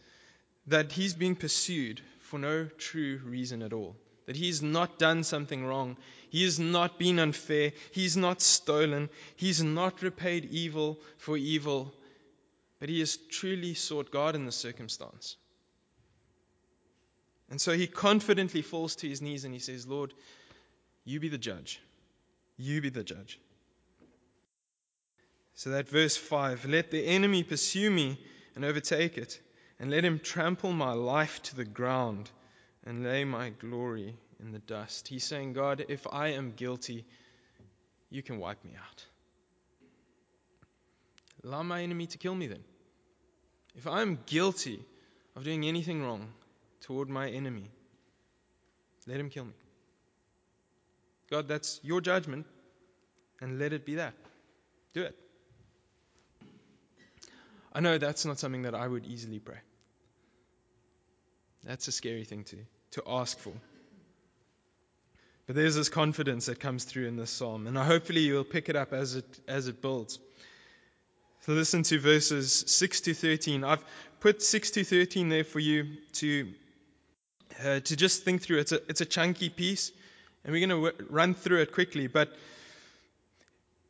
that 0.66 0.92
he's 0.92 1.14
being 1.14 1.36
pursued 1.36 2.00
for 2.20 2.38
no 2.38 2.66
true 2.78 3.20
reason 3.24 3.62
at 3.62 3.72
all. 3.72 3.96
That 4.26 4.36
he's 4.36 4.62
not 4.62 4.98
done 4.98 5.24
something 5.24 5.64
wrong. 5.64 5.96
He 6.30 6.44
has 6.44 6.60
not 6.60 6.98
been 6.98 7.18
unfair. 7.18 7.72
He's 7.90 8.16
not 8.16 8.40
stolen. 8.40 9.10
He's 9.36 9.62
not 9.62 10.02
repaid 10.02 10.44
evil 10.44 11.00
for 11.18 11.36
evil 11.36 11.92
but 12.82 12.88
he 12.88 12.98
has 12.98 13.16
truly 13.30 13.74
sought 13.74 14.10
God 14.10 14.34
in 14.34 14.44
this 14.44 14.56
circumstance. 14.56 15.36
And 17.48 17.60
so 17.60 17.74
he 17.74 17.86
confidently 17.86 18.60
falls 18.60 18.96
to 18.96 19.08
his 19.08 19.22
knees 19.22 19.44
and 19.44 19.54
he 19.54 19.60
says, 19.60 19.86
Lord, 19.86 20.12
you 21.04 21.20
be 21.20 21.28
the 21.28 21.38
judge. 21.38 21.80
You 22.56 22.80
be 22.80 22.88
the 22.88 23.04
judge. 23.04 23.38
So 25.54 25.70
that 25.70 25.88
verse 25.88 26.16
5 26.16 26.64
let 26.64 26.90
the 26.90 27.06
enemy 27.06 27.44
pursue 27.44 27.88
me 27.88 28.18
and 28.56 28.64
overtake 28.64 29.16
it, 29.16 29.40
and 29.78 29.88
let 29.88 30.04
him 30.04 30.18
trample 30.18 30.72
my 30.72 30.92
life 30.92 31.40
to 31.44 31.54
the 31.54 31.64
ground 31.64 32.28
and 32.84 33.04
lay 33.04 33.24
my 33.24 33.50
glory 33.50 34.16
in 34.40 34.50
the 34.50 34.58
dust. 34.58 35.06
He's 35.06 35.22
saying, 35.22 35.52
God, 35.52 35.84
if 35.88 36.04
I 36.10 36.30
am 36.30 36.54
guilty, 36.56 37.04
you 38.10 38.24
can 38.24 38.40
wipe 38.40 38.64
me 38.64 38.72
out. 38.76 39.06
Allow 41.44 41.62
my 41.62 41.82
enemy 41.84 42.08
to 42.08 42.18
kill 42.18 42.34
me 42.34 42.48
then. 42.48 42.64
If 43.74 43.86
I'm 43.86 44.18
guilty 44.26 44.84
of 45.36 45.44
doing 45.44 45.64
anything 45.64 46.02
wrong 46.02 46.28
toward 46.82 47.08
my 47.08 47.28
enemy, 47.30 47.70
let 49.06 49.18
him 49.18 49.30
kill 49.30 49.44
me. 49.44 49.52
God, 51.30 51.48
that's 51.48 51.80
your 51.82 52.00
judgment, 52.00 52.46
and 53.40 53.58
let 53.58 53.72
it 53.72 53.86
be 53.86 53.94
that. 53.96 54.14
Do 54.92 55.02
it. 55.02 55.16
I 57.72 57.80
know 57.80 57.96
that's 57.96 58.26
not 58.26 58.38
something 58.38 58.62
that 58.62 58.74
I 58.74 58.86
would 58.86 59.06
easily 59.06 59.38
pray. 59.38 59.58
That's 61.64 61.88
a 61.88 61.92
scary 61.92 62.24
thing 62.24 62.44
to, 62.44 62.56
to 62.92 63.02
ask 63.06 63.38
for. 63.38 63.54
But 65.46 65.56
there's 65.56 65.74
this 65.74 65.88
confidence 65.88 66.46
that 66.46 66.60
comes 66.60 66.84
through 66.84 67.08
in 67.08 67.16
this 67.16 67.30
psalm, 67.30 67.66
and 67.66 67.76
hopefully 67.76 68.20
you'll 68.20 68.44
pick 68.44 68.68
it 68.68 68.76
up 68.76 68.92
as 68.92 69.14
it, 69.16 69.40
as 69.48 69.68
it 69.68 69.80
builds. 69.80 70.18
So 71.44 71.54
listen 71.54 71.82
to 71.82 71.98
verses 71.98 72.52
6 72.68 73.00
to 73.00 73.14
13. 73.14 73.64
I've 73.64 73.82
put 74.20 74.42
6 74.42 74.70
to 74.72 74.84
13 74.84 75.28
there 75.28 75.42
for 75.42 75.58
you 75.58 75.96
to, 76.12 76.52
uh, 77.64 77.80
to 77.80 77.96
just 77.96 78.22
think 78.22 78.42
through. 78.42 78.58
It's 78.58 78.70
a, 78.70 78.76
it's 78.88 79.00
a 79.00 79.04
chunky 79.04 79.48
piece, 79.48 79.90
and 80.44 80.52
we're 80.52 80.64
going 80.64 80.84
to 80.84 80.90
w- 80.92 81.10
run 81.10 81.34
through 81.34 81.62
it 81.62 81.72
quickly, 81.72 82.06
but 82.06 82.32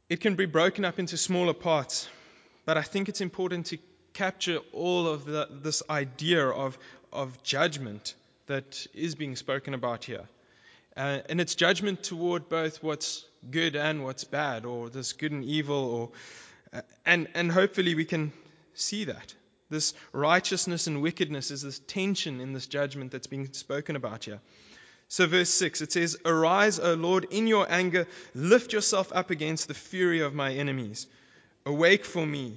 it 0.08 0.22
can 0.22 0.34
be 0.34 0.46
broken 0.46 0.86
up 0.86 0.98
into 0.98 1.18
smaller 1.18 1.52
parts. 1.52 2.08
But 2.64 2.78
I 2.78 2.82
think 2.82 3.10
it's 3.10 3.20
important 3.20 3.66
to 3.66 3.78
capture 4.14 4.60
all 4.72 5.06
of 5.06 5.26
the, 5.26 5.46
this 5.50 5.82
idea 5.90 6.46
of, 6.48 6.78
of 7.12 7.42
judgment 7.42 8.14
that 8.46 8.86
is 8.94 9.14
being 9.14 9.36
spoken 9.36 9.74
about 9.74 10.06
here. 10.06 10.26
Uh, 10.96 11.18
and 11.28 11.38
it's 11.38 11.54
judgment 11.54 12.02
toward 12.02 12.48
both 12.48 12.82
what's 12.82 13.26
good 13.50 13.76
and 13.76 14.04
what's 14.04 14.24
bad, 14.24 14.64
or 14.64 14.88
this 14.88 15.12
good 15.12 15.32
and 15.32 15.44
evil, 15.44 15.84
or 15.84 16.10
and 17.04 17.28
and 17.34 17.50
hopefully 17.50 17.94
we 17.94 18.04
can 18.04 18.32
see 18.74 19.04
that 19.04 19.34
this 19.72 19.94
righteousness 20.12 20.86
and 20.86 21.02
wickedness 21.02 21.50
is 21.50 21.62
this 21.62 21.80
tension 21.80 22.40
in 22.40 22.52
this 22.52 22.66
judgment 22.66 23.10
that's 23.10 23.26
being 23.26 23.52
spoken 23.52 23.96
about 23.96 24.24
here. 24.24 24.40
So, 25.08 25.26
verse 25.26 25.50
6, 25.50 25.82
it 25.82 25.92
says, 25.92 26.16
Arise, 26.24 26.78
O 26.78 26.94
Lord, 26.94 27.26
in 27.30 27.46
your 27.46 27.70
anger, 27.70 28.06
lift 28.34 28.72
yourself 28.72 29.12
up 29.12 29.30
against 29.30 29.68
the 29.68 29.74
fury 29.74 30.20
of 30.20 30.34
my 30.34 30.52
enemies. 30.54 31.06
Awake 31.66 32.04
for 32.04 32.24
me, 32.24 32.56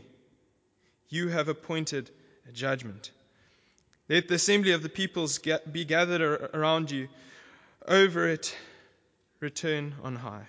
you 1.10 1.29
have 1.29 1.50
appointed 1.50 2.10
a 2.48 2.51
judgment. 2.51 3.12
Let 4.07 4.27
the 4.27 4.36
assembly 4.36 4.72
of 4.72 4.84
the 4.84 4.89
peoples 4.89 5.39
get, 5.39 5.72
be 5.72 5.84
gathered 5.84 6.22
around 6.53 6.91
you. 6.91 7.10
Over 7.88 8.29
it, 8.29 8.55
return 9.39 9.95
on 10.03 10.15
high. 10.15 10.48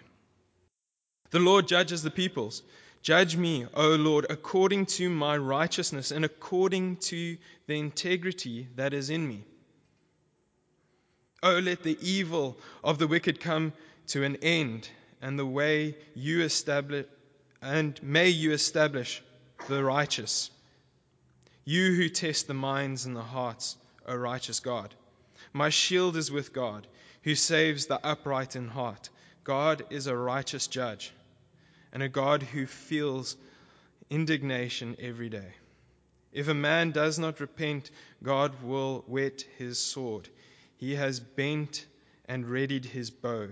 The 1.31 1.41
Lord 1.41 1.67
judges 1.67 2.03
the 2.03 2.11
peoples. 2.11 2.63
Judge 3.07 3.37
me, 3.37 3.65
O 3.73 3.91
Lord, 3.91 4.27
according 4.31 4.87
to 4.87 5.09
my 5.09 5.37
righteousness 5.37 6.11
and 6.11 6.25
according 6.25 6.97
to 6.97 7.37
the 7.69 7.79
integrity 7.79 8.67
that 8.75 8.93
is 8.93 9.11
in 9.11 9.29
me. 9.29 9.45
Oh, 11.41 11.61
let 11.61 11.85
the 11.85 11.97
evil 12.01 12.59
of 12.83 12.99
the 12.99 13.07
wicked 13.07 13.39
come 13.39 13.73
to 14.09 14.25
an 14.25 14.35
end, 14.43 14.89
and 15.23 15.39
the 15.39 15.47
way 15.47 15.97
you 16.17 16.43
establish, 16.43 17.07
and 17.63 18.03
may 18.03 18.31
you 18.31 18.51
establish 18.51 19.23
the 19.69 19.85
righteous. 19.85 20.51
You 21.65 21.93
who 21.93 22.09
test 22.09 22.49
the 22.49 22.55
minds 22.55 23.07
and 23.07 23.15
the 23.15 23.23
hearts, 23.23 23.77
O 24.09 24.17
righteous 24.17 24.59
God. 24.59 24.93
My 25.53 25.69
shield 25.69 26.17
is 26.17 26.33
with 26.33 26.53
God, 26.53 26.89
who 27.23 27.37
saves 27.37 27.87
the 27.87 28.05
upright 28.05 28.57
in 28.57 28.67
heart. 28.67 29.11
God 29.45 29.85
is 29.91 30.09
a 30.09 30.17
righteous 30.17 30.67
judge, 30.67 31.13
and 31.97 32.03
a 32.03 32.11
God 32.11 32.43
who 32.43 32.67
feels 32.67 33.39
indignation 34.11 34.97
every 35.01 35.31
day. 35.31 35.55
If 36.31 36.47
a 36.47 36.53
man 36.53 36.91
does 36.91 37.19
not 37.19 37.41
repent, 37.41 37.91
God 38.23 38.63
will 38.63 39.03
whet 39.07 39.47
his 39.57 39.79
sword. 39.79 40.29
He 40.77 40.97
has 40.97 41.21
bent 41.21 41.87
and 42.27 42.45
readied 42.45 42.85
his 42.85 43.11
bow. 43.11 43.49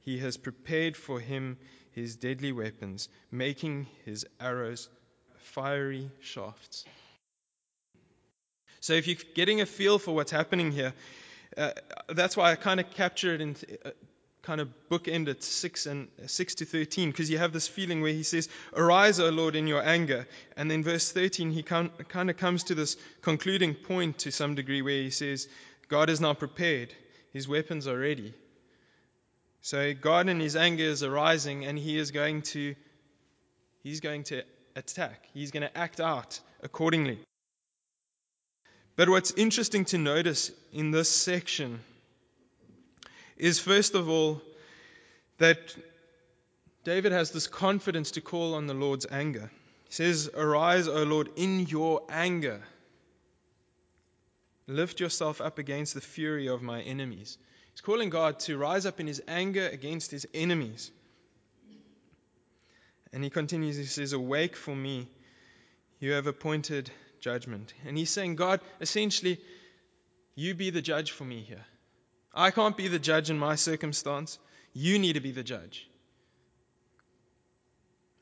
He 0.00 0.16
has 0.20 0.38
prepared 0.38 0.96
for 0.96 1.20
him 1.20 1.58
his 1.92 2.16
deadly 2.16 2.52
weapons, 2.52 3.10
making 3.30 3.86
his 4.06 4.24
arrows 4.40 4.88
fiery 5.52 6.10
shafts. 6.20 6.86
So, 8.80 8.94
if 8.94 9.06
you're 9.06 9.18
getting 9.34 9.60
a 9.60 9.66
feel 9.66 9.98
for 9.98 10.14
what's 10.14 10.32
happening 10.32 10.72
here, 10.72 10.94
uh, 11.58 11.72
that's 12.08 12.34
why 12.34 12.50
I 12.50 12.54
kind 12.54 12.80
of 12.80 12.88
capture 12.92 13.34
it 13.34 13.42
in 13.42 13.56
kind 14.44 14.60
of 14.60 14.68
bookend 14.90 15.28
at 15.28 15.42
6 15.42 15.86
and 15.86 16.08
6 16.26 16.54
to 16.56 16.64
13 16.64 17.10
because 17.10 17.30
you 17.30 17.38
have 17.38 17.52
this 17.52 17.66
feeling 17.66 18.02
where 18.02 18.12
he 18.12 18.22
says 18.22 18.48
arise 18.74 19.18
o 19.18 19.30
lord 19.30 19.56
in 19.56 19.66
your 19.66 19.82
anger 19.82 20.26
and 20.56 20.70
then 20.70 20.84
verse 20.84 21.10
13 21.10 21.50
he 21.50 21.62
kind 21.62 21.90
of 22.30 22.36
comes 22.36 22.64
to 22.64 22.74
this 22.74 22.96
concluding 23.22 23.74
point 23.74 24.18
to 24.18 24.30
some 24.30 24.54
degree 24.54 24.82
where 24.82 25.02
he 25.02 25.10
says 25.10 25.48
god 25.88 26.10
is 26.10 26.20
now 26.20 26.34
prepared 26.34 26.94
his 27.32 27.48
weapons 27.48 27.88
are 27.88 27.98
ready 27.98 28.32
so 29.62 29.92
god 29.94 30.28
in 30.28 30.40
his 30.40 30.56
anger 30.56 30.84
is 30.84 31.02
arising 31.02 31.64
and 31.64 31.78
he 31.78 31.98
is 31.98 32.10
going 32.10 32.42
to 32.42 32.74
he's 33.82 34.00
going 34.00 34.24
to 34.24 34.42
attack. 34.76 35.28
He's 35.32 35.50
going 35.50 35.62
to 35.62 35.76
act 35.76 36.00
out 36.00 36.40
accordingly. 36.62 37.18
But 38.96 39.08
what's 39.08 39.32
interesting 39.32 39.84
to 39.86 39.98
notice 39.98 40.50
in 40.72 40.90
this 40.90 41.10
section 41.10 41.80
is, 43.36 43.58
first 43.58 43.94
of 43.94 44.08
all, 44.08 44.40
that 45.38 45.76
David 46.84 47.12
has 47.12 47.30
this 47.30 47.46
confidence 47.46 48.12
to 48.12 48.20
call 48.20 48.54
on 48.54 48.66
the 48.66 48.74
Lord's 48.74 49.06
anger. 49.10 49.50
He 49.86 49.92
says, 49.92 50.30
Arise, 50.34 50.88
O 50.88 51.02
Lord, 51.02 51.30
in 51.36 51.60
your 51.60 52.02
anger. 52.08 52.62
Lift 54.66 55.00
yourself 55.00 55.40
up 55.40 55.58
against 55.58 55.94
the 55.94 56.00
fury 56.00 56.48
of 56.48 56.62
my 56.62 56.80
enemies. 56.82 57.38
He's 57.72 57.80
calling 57.80 58.10
God 58.10 58.38
to 58.40 58.56
rise 58.56 58.86
up 58.86 59.00
in 59.00 59.06
his 59.06 59.22
anger 59.26 59.66
against 59.66 60.10
his 60.10 60.26
enemies. 60.32 60.90
And 63.12 63.22
he 63.22 63.30
continues, 63.30 63.76
he 63.76 63.84
says, 63.84 64.12
Awake 64.12 64.56
for 64.56 64.74
me, 64.74 65.08
you 66.00 66.12
have 66.12 66.26
appointed 66.26 66.90
judgment. 67.20 67.72
And 67.86 67.96
he's 67.96 68.10
saying, 68.10 68.36
God, 68.36 68.60
essentially, 68.80 69.40
you 70.34 70.54
be 70.54 70.70
the 70.70 70.82
judge 70.82 71.12
for 71.12 71.24
me 71.24 71.40
here. 71.40 71.64
I 72.34 72.50
can't 72.50 72.76
be 72.76 72.88
the 72.88 72.98
judge 72.98 73.30
in 73.30 73.38
my 73.38 73.54
circumstance. 73.54 74.38
You 74.72 74.98
need 74.98 75.12
to 75.14 75.20
be 75.20 75.30
the 75.30 75.44
judge. 75.44 75.88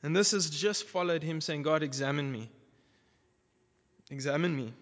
And 0.03 0.15
this 0.15 0.31
has 0.31 0.49
just 0.49 0.85
followed 0.85 1.23
him 1.23 1.41
saying, 1.41 1.63
God, 1.63 1.81
examine 1.81 2.31
me. 2.31 2.49
Examine 4.11 4.55
me. 4.55 4.73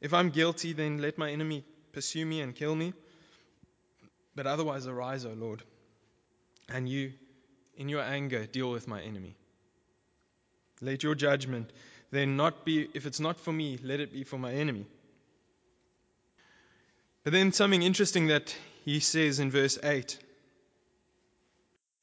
If 0.00 0.12
I'm 0.12 0.30
guilty, 0.30 0.72
then 0.72 0.98
let 0.98 1.18
my 1.18 1.30
enemy 1.30 1.64
pursue 1.92 2.26
me 2.26 2.40
and 2.40 2.54
kill 2.54 2.74
me. 2.74 2.92
But 4.34 4.46
otherwise, 4.46 4.86
arise, 4.86 5.24
O 5.24 5.32
Lord, 5.32 5.62
and 6.68 6.88
you 6.88 7.12
in 7.76 7.88
your 7.88 8.02
anger, 8.02 8.46
deal 8.46 8.70
with 8.70 8.88
my 8.88 9.02
enemy. 9.02 9.34
Let 10.80 11.02
your 11.02 11.14
judgment 11.14 11.70
then 12.10 12.36
not 12.36 12.64
be, 12.64 12.88
if 12.94 13.06
it's 13.06 13.20
not 13.20 13.38
for 13.38 13.52
me, 13.52 13.78
let 13.82 14.00
it 14.00 14.12
be 14.12 14.24
for 14.24 14.38
my 14.38 14.52
enemy. 14.52 14.86
But 17.26 17.32
then 17.32 17.50
something 17.50 17.82
interesting 17.82 18.28
that 18.28 18.54
he 18.84 19.00
says 19.00 19.40
in 19.40 19.50
verse 19.50 19.80
8 19.82 20.16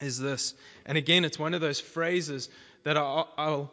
is 0.00 0.18
this. 0.18 0.52
And 0.84 0.98
again, 0.98 1.24
it's 1.24 1.38
one 1.38 1.54
of 1.54 1.62
those 1.62 1.80
phrases 1.80 2.50
that 2.82 2.98
I'll 2.98 3.72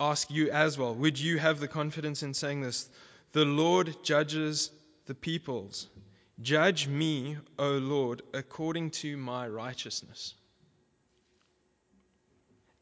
ask 0.00 0.28
you 0.28 0.50
as 0.50 0.76
well. 0.76 0.92
Would 0.92 1.20
you 1.20 1.38
have 1.38 1.60
the 1.60 1.68
confidence 1.68 2.24
in 2.24 2.34
saying 2.34 2.62
this? 2.62 2.88
The 3.30 3.44
Lord 3.44 3.94
judges 4.02 4.72
the 5.06 5.14
peoples. 5.14 5.86
Judge 6.40 6.88
me, 6.88 7.36
O 7.60 7.74
Lord, 7.74 8.22
according 8.34 8.90
to 9.02 9.16
my 9.16 9.46
righteousness 9.46 10.34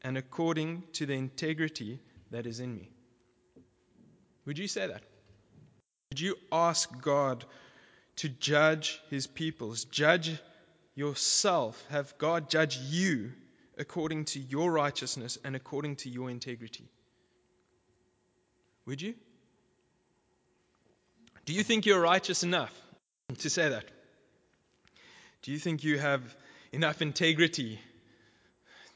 and 0.01 0.17
according 0.17 0.85
to 0.93 1.05
the 1.05 1.13
integrity 1.13 1.99
that 2.31 2.47
is 2.47 2.61
in 2.61 2.75
me. 2.75 2.89
Would 4.47 4.57
you 4.57 4.67
say 4.67 4.87
that? 4.87 5.03
Would 6.09 6.19
you 6.19 6.35
ask 6.51 6.89
God 6.99 7.45
to 8.17 8.29
judge 8.29 9.01
his 9.09 9.27
peoples, 9.27 9.85
judge 9.85 10.31
yourself, 10.95 11.83
have 11.89 12.17
God 12.17 12.49
judge 12.49 12.77
you 12.77 13.31
according 13.77 14.25
to 14.25 14.39
your 14.39 14.71
righteousness 14.71 15.37
and 15.43 15.55
according 15.55 15.95
to 15.97 16.09
your 16.09 16.29
integrity? 16.29 16.89
Would 18.85 19.01
you? 19.01 19.15
Do 21.45 21.53
you 21.53 21.63
think 21.63 21.85
you're 21.85 22.01
righteous 22.01 22.43
enough 22.43 22.71
to 23.39 23.49
say 23.49 23.69
that? 23.69 23.85
Do 25.41 25.51
you 25.51 25.57
think 25.57 25.83
you 25.83 25.97
have 25.97 26.21
enough 26.71 27.01
integrity 27.01 27.79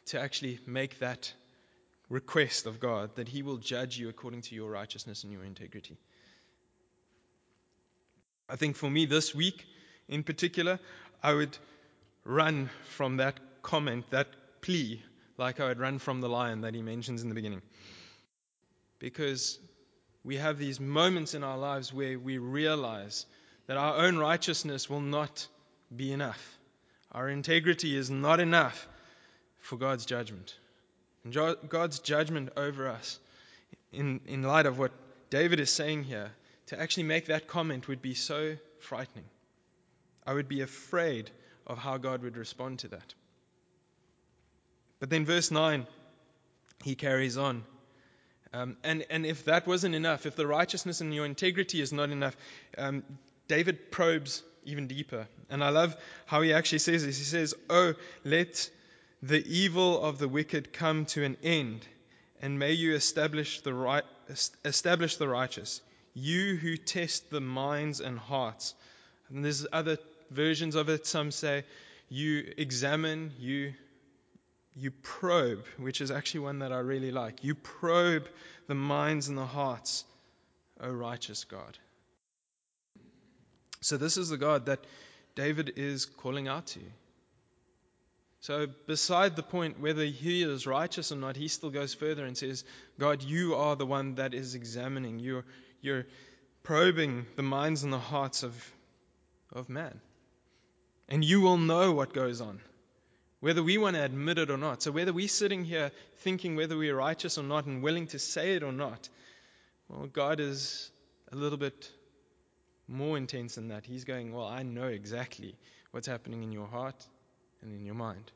to 0.07 0.21
actually 0.21 0.59
make 0.67 0.99
that 0.99 1.33
request 2.09 2.67
of 2.67 2.79
God 2.79 3.15
that 3.15 3.27
He 3.27 3.41
will 3.41 3.57
judge 3.57 3.97
you 3.97 4.09
according 4.09 4.41
to 4.41 4.55
your 4.55 4.69
righteousness 4.69 5.23
and 5.23 5.33
your 5.33 5.43
integrity? 5.43 5.97
I 8.49 8.55
think 8.55 8.75
for 8.75 8.89
me 8.89 9.05
this 9.05 9.33
week 9.33 9.65
in 10.07 10.23
particular, 10.23 10.79
I 11.23 11.33
would 11.33 11.57
run 12.23 12.69
from 12.89 13.17
that 13.17 13.39
comment, 13.61 14.05
that 14.11 14.27
plea, 14.61 15.01
like 15.37 15.59
I 15.59 15.67
would 15.67 15.79
run 15.79 15.99
from 15.99 16.21
the 16.21 16.29
lion 16.29 16.61
that 16.61 16.75
he 16.75 16.81
mentions 16.81 17.23
in 17.23 17.29
the 17.29 17.35
beginning. 17.35 17.61
Because 18.99 19.59
we 20.23 20.37
have 20.37 20.57
these 20.57 20.79
moments 20.79 21.33
in 21.33 21.43
our 21.43 21.57
lives 21.57 21.93
where 21.93 22.17
we 22.17 22.37
realize 22.37 23.25
that 23.67 23.77
our 23.77 23.97
own 23.97 24.17
righteousness 24.17 24.89
will 24.89 25.01
not 25.01 25.47
be 25.95 26.11
enough. 26.11 26.57
Our 27.11 27.29
integrity 27.29 27.95
is 27.95 28.09
not 28.09 28.39
enough 28.39 28.87
for 29.59 29.77
God's 29.77 30.05
judgment. 30.05 30.55
And 31.23 31.33
God's 31.69 31.99
judgment 31.99 32.49
over 32.55 32.87
us, 32.87 33.19
in, 33.91 34.19
in 34.27 34.43
light 34.43 34.65
of 34.65 34.77
what 34.77 34.91
David 35.29 35.59
is 35.59 35.71
saying 35.71 36.03
here, 36.03 36.31
to 36.67 36.79
actually 36.79 37.03
make 37.03 37.27
that 37.27 37.47
comment 37.47 37.87
would 37.87 38.01
be 38.01 38.13
so 38.13 38.57
frightening. 38.79 39.25
I 40.25 40.33
would 40.33 40.47
be 40.47 40.61
afraid 40.61 41.29
of 41.67 41.77
how 41.77 41.97
God 41.97 42.23
would 42.23 42.37
respond 42.37 42.79
to 42.79 42.87
that. 42.89 43.13
But 44.99 45.09
then, 45.09 45.25
verse 45.25 45.51
9, 45.51 45.85
he 46.83 46.95
carries 46.95 47.37
on. 47.37 47.63
Um, 48.53 48.77
and, 48.83 49.05
and 49.09 49.25
if 49.25 49.45
that 49.45 49.67
wasn't 49.67 49.95
enough, 49.95 50.25
if 50.25 50.35
the 50.35 50.47
righteousness 50.47 51.01
and 51.01 51.13
your 51.13 51.25
integrity 51.25 51.81
is 51.81 51.91
not 51.91 52.09
enough, 52.09 52.35
um, 52.77 53.03
David 53.47 53.91
probes 53.91 54.41
even 54.63 54.87
deeper. 54.87 55.27
And 55.49 55.63
I 55.63 55.69
love 55.69 55.95
how 56.25 56.41
he 56.41 56.53
actually 56.53 56.79
says 56.79 57.05
this. 57.05 57.17
He 57.17 57.23
says, 57.23 57.53
Oh, 57.69 57.93
let 58.23 58.69
the 59.21 59.43
evil 59.45 60.01
of 60.01 60.19
the 60.19 60.27
wicked 60.27 60.73
come 60.73 61.05
to 61.07 61.23
an 61.23 61.37
end, 61.43 61.85
and 62.41 62.59
may 62.59 62.73
you 62.73 62.95
establish 62.95 63.61
the, 63.61 63.73
right, 63.73 64.03
establish 64.63 65.17
the 65.17 65.27
righteous, 65.27 65.81
you 66.15 66.55
who 66.55 66.77
test 66.77 67.29
the 67.29 67.41
minds 67.41 67.99
and 67.99 68.17
hearts. 68.17 68.73
And 69.29 69.45
there's 69.45 69.67
other 69.71 69.97
versions 70.31 70.73
of 70.73 70.89
it. 70.89 71.05
Some 71.05 71.29
say 71.29 71.65
you 72.09 72.53
examine, 72.57 73.31
you 73.37 73.73
you 74.77 74.91
probe, 74.91 75.65
which 75.77 76.01
is 76.01 76.11
actually 76.11 76.41
one 76.41 76.59
that 76.59 76.73
I 76.73 76.79
really 76.79 77.11
like. 77.11 77.43
You 77.43 77.55
probe 77.55 78.27
the 78.67 78.75
minds 78.75 79.29
and 79.29 79.37
the 79.37 79.45
hearts, 79.45 80.03
O 80.81 80.89
righteous 80.89 81.45
God. 81.45 81.77
So, 83.79 83.97
this 83.97 84.17
is 84.17 84.29
the 84.29 84.37
God 84.37 84.65
that 84.65 84.83
David 85.35 85.73
is 85.77 86.05
calling 86.05 86.47
out 86.47 86.67
to. 86.67 86.79
So, 88.41 88.67
beside 88.85 89.35
the 89.35 89.43
point 89.43 89.79
whether 89.79 90.03
he 90.03 90.43
is 90.43 90.67
righteous 90.67 91.11
or 91.11 91.15
not, 91.15 91.35
he 91.35 91.47
still 91.47 91.69
goes 91.69 91.93
further 91.93 92.25
and 92.25 92.37
says, 92.37 92.63
God, 92.99 93.23
you 93.23 93.55
are 93.55 93.75
the 93.75 93.85
one 93.85 94.15
that 94.15 94.33
is 94.33 94.55
examining. 94.55 95.19
You're, 95.19 95.45
you're 95.85 96.05
probing 96.63 97.25
the 97.35 97.43
minds 97.43 97.83
and 97.83 97.93
the 97.93 97.99
hearts 97.99 98.43
of, 98.43 98.53
of 99.53 99.69
man. 99.69 100.01
And 101.07 101.23
you 101.23 101.41
will 101.41 101.57
know 101.57 101.91
what 101.93 102.13
goes 102.13 102.41
on 102.41 102.59
whether 103.45 103.61
we 103.61 103.77
want 103.77 103.95
to 103.95 104.03
admit 104.03 104.39
it 104.39 104.49
or 104.49 104.57
not. 104.57 104.81
So, 104.81 104.91
whether 104.91 105.13
we're 105.13 105.27
sitting 105.27 105.63
here 105.65 105.91
thinking 106.21 106.55
whether 106.55 106.75
we're 106.75 106.95
righteous 106.95 107.37
or 107.37 107.43
not 107.43 107.67
and 107.67 107.83
willing 107.83 108.07
to 108.07 108.17
say 108.17 108.55
it 108.55 108.63
or 108.63 108.71
not, 108.71 109.07
well, 109.87 110.07
God 110.07 110.39
is 110.39 110.89
a 111.31 111.35
little 111.35 111.59
bit 111.59 111.91
more 112.87 113.17
intense 113.17 113.53
than 113.53 113.67
that. 113.67 113.85
He's 113.85 114.03
going, 114.03 114.33
Well, 114.33 114.47
I 114.47 114.63
know 114.63 114.87
exactly 114.87 115.55
what's 115.91 116.07
happening 116.07 116.41
in 116.41 116.51
your 116.51 116.65
heart 116.65 117.05
and 117.61 117.71
in 117.71 117.85
your 117.85 117.93
mind. 117.93 118.31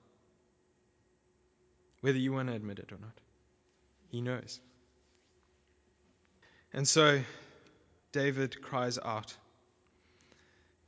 Whether 2.01 2.19
you 2.19 2.31
want 2.31 2.49
to 2.49 2.53
admit 2.53 2.77
it 2.77 2.91
or 2.91 2.99
not, 3.01 3.17
He 4.09 4.21
knows. 4.21 4.59
And 6.73 6.88
so, 6.88 7.21
David 8.12 8.62
cries 8.62 8.97
out 8.97 9.36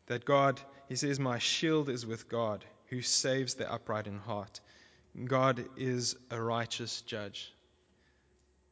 that 0.07 0.25
God, 0.25 0.59
he 0.87 0.95
says, 0.95 1.19
My 1.19 1.39
shield 1.39 1.89
is 1.89 2.05
with 2.05 2.29
God 2.29 2.65
who 2.87 3.01
saves 3.01 3.55
the 3.55 3.71
upright 3.71 4.07
in 4.07 4.17
heart. 4.17 4.59
God 5.25 5.65
is 5.77 6.15
a 6.29 6.41
righteous 6.41 7.01
judge. 7.01 7.51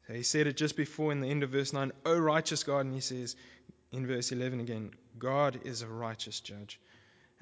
So 0.08 0.14
he 0.14 0.24
said 0.24 0.48
it 0.48 0.58
just 0.58 0.76
before 0.76 1.12
in 1.12 1.22
the 1.22 1.30
end 1.30 1.44
of 1.44 1.52
verse 1.52 1.74
9, 1.74 1.92
O 2.06 2.18
righteous 2.18 2.64
God, 2.64 2.86
and 2.86 2.94
he 2.94 3.02
says 3.02 3.36
in 3.92 4.08
verse 4.08 4.32
11 4.32 4.60
again, 4.60 4.92
God 5.18 5.62
is 5.66 5.82
a 5.82 5.88
righteous 5.88 6.40
judge 6.40 6.80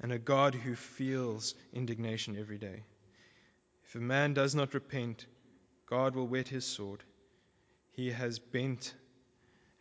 and 0.00 0.12
a 0.12 0.18
God 0.18 0.54
who 0.54 0.74
feels 0.74 1.54
indignation 1.72 2.36
every 2.38 2.58
day. 2.58 2.82
If 3.84 3.94
a 3.94 4.00
man 4.00 4.34
does 4.34 4.54
not 4.54 4.74
repent, 4.74 5.26
God 5.86 6.14
will 6.14 6.26
whet 6.26 6.48
his 6.48 6.64
sword. 6.64 7.02
He 7.92 8.10
has 8.10 8.38
bent 8.38 8.94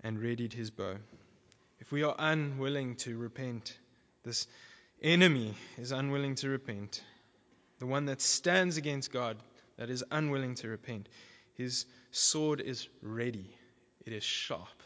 and 0.08 0.22
readied 0.22 0.54
his 0.54 0.72
bow. 0.72 0.96
If 1.82 1.92
we 1.92 2.04
are 2.04 2.16
unwilling 2.18 2.96
to 2.98 3.18
repent, 3.18 3.78
this 4.24 4.48
enemy 5.02 5.54
is 5.78 5.92
unwilling 5.92 6.36
to 6.36 6.48
repent, 6.48 7.04
the 7.80 7.88
one 7.88 8.06
that 8.06 8.22
stands 8.22 8.78
against 8.78 9.12
God 9.12 9.36
that 9.76 9.90
is 9.90 10.06
unwilling 10.10 10.56
to 10.56 10.70
repent, 10.70 11.10
his 11.56 11.86
sword 12.12 12.62
is 12.62 12.88
ready, 13.02 13.54
it 14.06 14.14
is 14.14 14.24
sharp, 14.24 14.82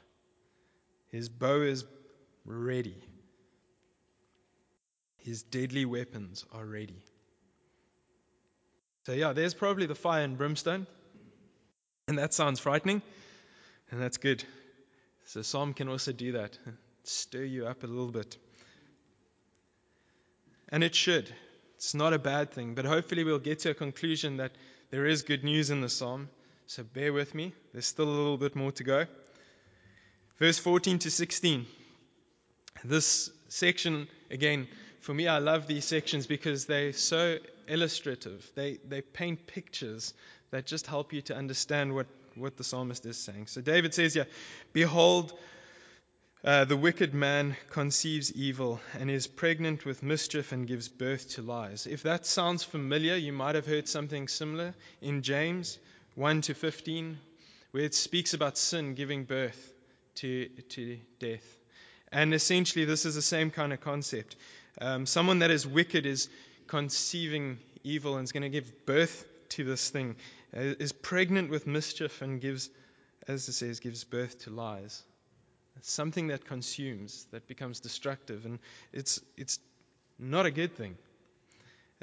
his 1.09 1.29
bow 1.29 1.61
is 1.61 1.85
ready, 2.43 2.97
his 5.17 5.43
deadly 5.43 5.85
weapons 5.85 6.45
are 6.51 6.65
ready. 6.65 7.03
So, 9.05 9.11
yeah, 9.11 9.33
there's 9.33 9.53
probably 9.53 9.85
the 9.85 9.93
fire 9.93 10.23
and 10.23 10.35
brimstone, 10.35 10.87
and 12.07 12.17
that 12.17 12.33
sounds 12.33 12.59
frightening, 12.59 13.03
and 13.91 14.01
that's 14.01 14.17
good. 14.17 14.43
So, 15.31 15.41
Psalm 15.41 15.73
can 15.73 15.87
also 15.87 16.11
do 16.11 16.33
that, 16.33 16.57
stir 17.05 17.45
you 17.45 17.65
up 17.65 17.83
a 17.83 17.87
little 17.87 18.11
bit. 18.11 18.35
And 20.67 20.83
it 20.83 20.93
should. 20.93 21.33
It's 21.77 21.93
not 21.93 22.11
a 22.11 22.19
bad 22.19 22.51
thing, 22.51 22.75
but 22.75 22.83
hopefully 22.83 23.23
we'll 23.23 23.39
get 23.39 23.59
to 23.59 23.69
a 23.69 23.73
conclusion 23.73 24.37
that 24.37 24.51
there 24.89 25.05
is 25.05 25.21
good 25.21 25.45
news 25.45 25.69
in 25.69 25.79
the 25.79 25.87
psalm. 25.87 26.27
So 26.67 26.83
bear 26.83 27.13
with 27.13 27.33
me. 27.33 27.53
There's 27.71 27.85
still 27.85 28.09
a 28.09 28.11
little 28.11 28.37
bit 28.37 28.57
more 28.57 28.73
to 28.73 28.83
go. 28.83 29.05
Verse 30.37 30.59
14 30.59 30.99
to 30.99 31.09
16. 31.09 31.65
This 32.83 33.29
section, 33.47 34.09
again, 34.31 34.67
for 34.99 35.13
me, 35.13 35.29
I 35.29 35.37
love 35.37 35.65
these 35.65 35.85
sections 35.85 36.27
because 36.27 36.65
they're 36.65 36.91
so 36.91 37.37
illustrative. 37.69 38.45
They, 38.55 38.79
they 38.85 38.99
paint 38.99 39.47
pictures 39.47 40.13
that 40.49 40.65
just 40.65 40.87
help 40.87 41.13
you 41.13 41.21
to 41.21 41.37
understand 41.37 41.95
what, 41.95 42.07
what 42.35 42.57
the 42.57 42.63
psalmist 42.63 43.05
is 43.05 43.17
saying. 43.17 43.47
So 43.47 43.61
David 43.61 43.93
says 43.93 44.15
Yeah, 44.15 44.25
Behold, 44.73 45.33
uh, 46.43 46.65
the 46.65 46.77
wicked 46.77 47.13
man 47.13 47.55
conceives 47.69 48.33
evil 48.33 48.79
and 48.99 49.11
is 49.11 49.27
pregnant 49.27 49.85
with 49.85 50.01
mischief 50.01 50.51
and 50.51 50.67
gives 50.67 50.87
birth 50.89 51.29
to 51.31 51.43
lies. 51.43 51.85
If 51.85 52.03
that 52.03 52.25
sounds 52.25 52.63
familiar, 52.63 53.15
you 53.15 53.31
might 53.31 53.53
have 53.55 53.67
heard 53.67 53.87
something 53.87 54.27
similar 54.27 54.73
in 55.01 55.21
James 55.21 55.77
1 56.15 56.41
to 56.41 56.55
15, 56.55 57.19
where 57.71 57.83
it 57.83 57.93
speaks 57.93 58.33
about 58.33 58.57
sin 58.57 58.95
giving 58.95 59.25
birth 59.25 59.73
to, 60.15 60.47
to 60.69 60.97
death. 61.19 61.45
And 62.11 62.33
essentially, 62.33 62.85
this 62.85 63.05
is 63.05 63.15
the 63.15 63.21
same 63.21 63.51
kind 63.51 63.71
of 63.71 63.79
concept. 63.79 64.35
Um, 64.79 65.05
someone 65.05 65.39
that 65.39 65.51
is 65.51 65.67
wicked 65.67 66.05
is 66.05 66.27
conceiving 66.67 67.59
evil 67.83 68.15
and 68.15 68.23
is 68.23 68.31
going 68.31 68.43
to 68.43 68.49
give 68.49 68.85
birth 68.85 69.25
to 69.49 69.63
this 69.63 69.89
thing, 69.89 70.15
is 70.53 70.91
pregnant 70.91 71.49
with 71.49 71.67
mischief 71.67 72.21
and 72.21 72.41
gives, 72.41 72.69
as 73.27 73.47
it 73.47 73.53
says, 73.53 73.79
gives 73.79 74.03
birth 74.03 74.39
to 74.43 74.49
lies 74.49 75.03
It's 75.77 75.91
something 75.91 76.27
that 76.27 76.45
consumes, 76.45 77.25
that 77.31 77.47
becomes 77.47 77.79
destructive, 77.79 78.45
and 78.45 78.59
it's, 78.91 79.21
it's 79.37 79.59
not 80.19 80.45
a 80.45 80.51
good 80.51 80.75
thing. 80.75 80.97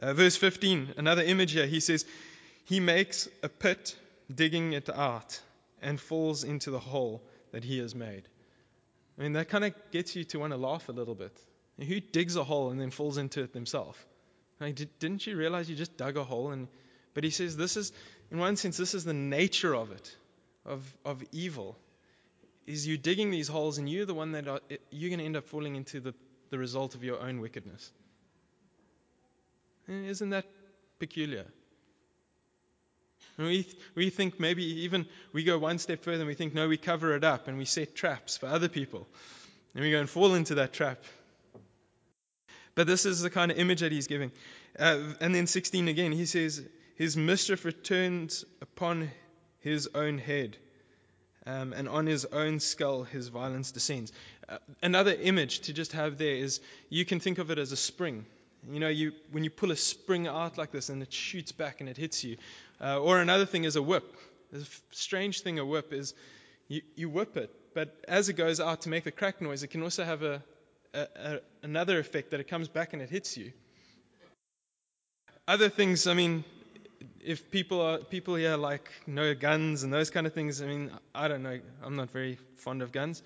Uh, 0.01 0.15
verse 0.15 0.37
15, 0.37 0.95
another 0.97 1.23
image 1.23 1.53
here, 1.53 1.67
he 1.67 1.81
says, 1.81 2.07
He 2.65 2.81
makes 2.81 3.29
a 3.43 3.49
pit, 3.49 3.97
digging 4.33 4.73
it 4.73 4.89
out, 4.89 5.41
and 5.83 6.01
falls 6.01 6.45
into 6.45 6.71
the 6.71 6.79
hole 6.79 7.23
that 7.53 7.65
he 7.65 7.79
has 7.79 7.95
made. 7.95 8.23
I 9.19 9.23
mean, 9.23 9.33
that 9.33 9.49
kind 9.49 9.65
of 9.65 9.75
gets 9.91 10.15
you 10.15 10.25
to 10.25 10.39
want 10.39 10.53
to 10.53 10.57
laugh 10.57 10.89
a 10.89 10.93
little 10.93 11.15
bit. 11.15 11.37
Who 11.79 12.01
digs 12.01 12.37
a 12.37 12.45
hole 12.45 12.71
and 12.71 12.81
then 12.81 12.91
falls 12.91 13.19
into 13.19 13.43
it 13.43 13.53
themselves? 13.53 13.99
Did, 14.61 14.89
didn't 14.99 15.27
you 15.27 15.37
realize 15.37 15.71
you 15.71 15.77
just 15.77 15.97
dug 15.97 16.17
a 16.17 16.25
hole? 16.25 16.51
And, 16.51 16.69
but 17.19 17.25
he 17.25 17.31
says, 17.31 17.57
this 17.57 17.77
is, 17.77 17.91
in 18.31 18.39
one 18.39 18.55
sense, 18.55 18.77
this 18.77 18.95
is 18.95 19.03
the 19.03 19.13
nature 19.13 19.75
of 19.75 19.91
it, 19.91 20.17
of, 20.65 20.85
of 21.05 21.21
evil 21.33 21.77
is 22.65 22.87
you 22.87 22.97
digging 22.97 23.33
these 23.33 23.49
holes 23.49 23.77
and 23.79 23.91
you're 23.91 24.07
the 24.07 24.15
one 24.15 24.31
that 24.31 24.47
are, 24.47 24.61
you're 24.93 25.11
going 25.11 25.19
to 25.19 25.25
end 25.25 25.37
up 25.37 25.45
falling 25.49 25.75
into 25.75 25.99
the, 25.99 26.15
the 26.51 26.59
result 26.59 26.95
of 26.95 27.03
your 27.03 27.19
own 27.21 27.41
wickedness. 27.41 27.91
Isn't 29.89 30.31
that 30.31 30.45
peculiar? 31.01 31.45
We, 33.37 33.67
we 33.97 34.11
think 34.11 34.39
maybe 34.39 34.85
even 34.85 35.05
we 35.33 35.43
go 35.43 35.59
one 35.59 35.81
step 35.81 36.05
further 36.05 36.21
and 36.21 36.29
we 36.29 36.35
think, 36.35 36.55
no, 36.55 36.69
we 36.69 36.77
cover 36.77 37.17
it 37.17 37.25
up 37.25 37.49
and 37.49 37.59
we 37.59 37.65
set 37.65 37.97
traps 37.97 38.37
for 38.37 38.47
other 38.47 38.69
people. 38.69 39.09
And 39.75 39.83
we 39.83 39.91
go 39.91 39.99
and 39.99 40.09
fall 40.09 40.37
into 40.37 40.55
that 40.55 40.73
trap. 40.73 41.03
But 42.77 42.87
this 42.87 43.07
is 43.07 43.23
the 43.23 43.31
kind 43.31 43.51
of 43.51 43.59
image 43.59 43.81
that 43.81 43.91
he's 43.91 44.07
giving. 44.07 44.31
Uh, 44.79 45.01
and 45.21 45.35
then 45.35 45.49
16 45.49 45.89
again, 45.89 46.13
he 46.13 46.25
says, 46.25 46.63
His 46.99 47.17
mischief 47.17 47.65
returns 47.65 48.45
upon 48.61 49.13
his 49.61 49.89
own 49.95 50.19
head, 50.19 50.57
um, 51.47 51.73
and 51.73 51.89
on 51.89 52.07
his 52.07 52.25
own 52.25 52.59
skull 52.59 53.05
his 53.05 53.29
violence 53.29 53.71
descends. 53.71 54.13
Uh, 54.49 54.59
another 54.83 55.13
image 55.13 55.61
to 55.61 55.73
just 55.73 55.93
have 55.93 56.19
there 56.19 56.35
is 56.35 56.61
you 56.89 57.05
can 57.05 57.21
think 57.21 57.39
of 57.39 57.53
it 57.53 57.59
as 57.59 57.71
a 57.71 57.77
spring. 57.77 58.27
You 58.69 58.81
know, 58.81 58.89
you, 58.89 59.13
when 59.31 59.45
you 59.45 59.51
pull 59.51 59.71
a 59.71 59.77
spring 59.77 60.27
out 60.27 60.59
like 60.59 60.73
this 60.73 60.89
and 60.89 61.01
it 61.01 61.13
shoots 61.13 61.53
back 61.53 61.81
and 61.81 61.89
it 61.89 61.97
hits 61.97 62.25
you. 62.25 62.37
Uh, 62.81 62.99
or 62.99 63.21
another 63.21 63.47
thing 63.47 63.63
is 63.63 63.77
a 63.77 63.83
whip. 63.83 64.17
The 64.51 64.69
strange 64.91 65.43
thing 65.43 65.61
a 65.61 65.65
whip 65.65 65.93
is 65.93 66.15
you, 66.67 66.83
you 66.97 67.09
whip 67.09 67.37
it, 67.37 67.55
but 67.75 67.95
as 68.09 68.29
it 68.29 68.33
goes 68.33 68.59
out 68.59 68.83
to 68.83 68.89
make 68.89 69.05
the 69.05 69.13
crack 69.13 69.41
noise, 69.41 69.63
it 69.63 69.69
can 69.69 69.85
also 69.85 70.03
have 70.03 70.25
a, 70.25 70.43
a, 70.93 71.07
a, 71.15 71.41
another 71.63 72.01
effect 72.01 72.33
that 72.33 72.41
it 72.41 72.49
comes 72.49 72.67
back 72.67 72.93
and 72.93 73.01
it 73.01 73.09
hits 73.09 73.37
you. 73.37 73.53
Other 75.47 75.69
things, 75.69 76.09
I 76.09 76.15
mean, 76.15 76.45
if 77.29 77.51
people 77.51 77.83
are 77.83 77.99
people 77.99 78.37
here 78.37 78.57
like 78.57 78.91
know 79.07 79.35
guns 79.35 79.83
and 79.83 79.93
those 79.93 80.09
kind 80.09 80.27
of 80.27 80.33
things, 80.33 80.63
I 80.63 80.67
mean, 80.67 80.91
I 81.15 81.29
don't 81.29 81.43
know. 81.43 81.61
I'm 81.85 81.95
not 81.95 82.11
very 82.11 82.39
fond 82.57 82.81
of 82.81 82.91
guns, 82.91 83.23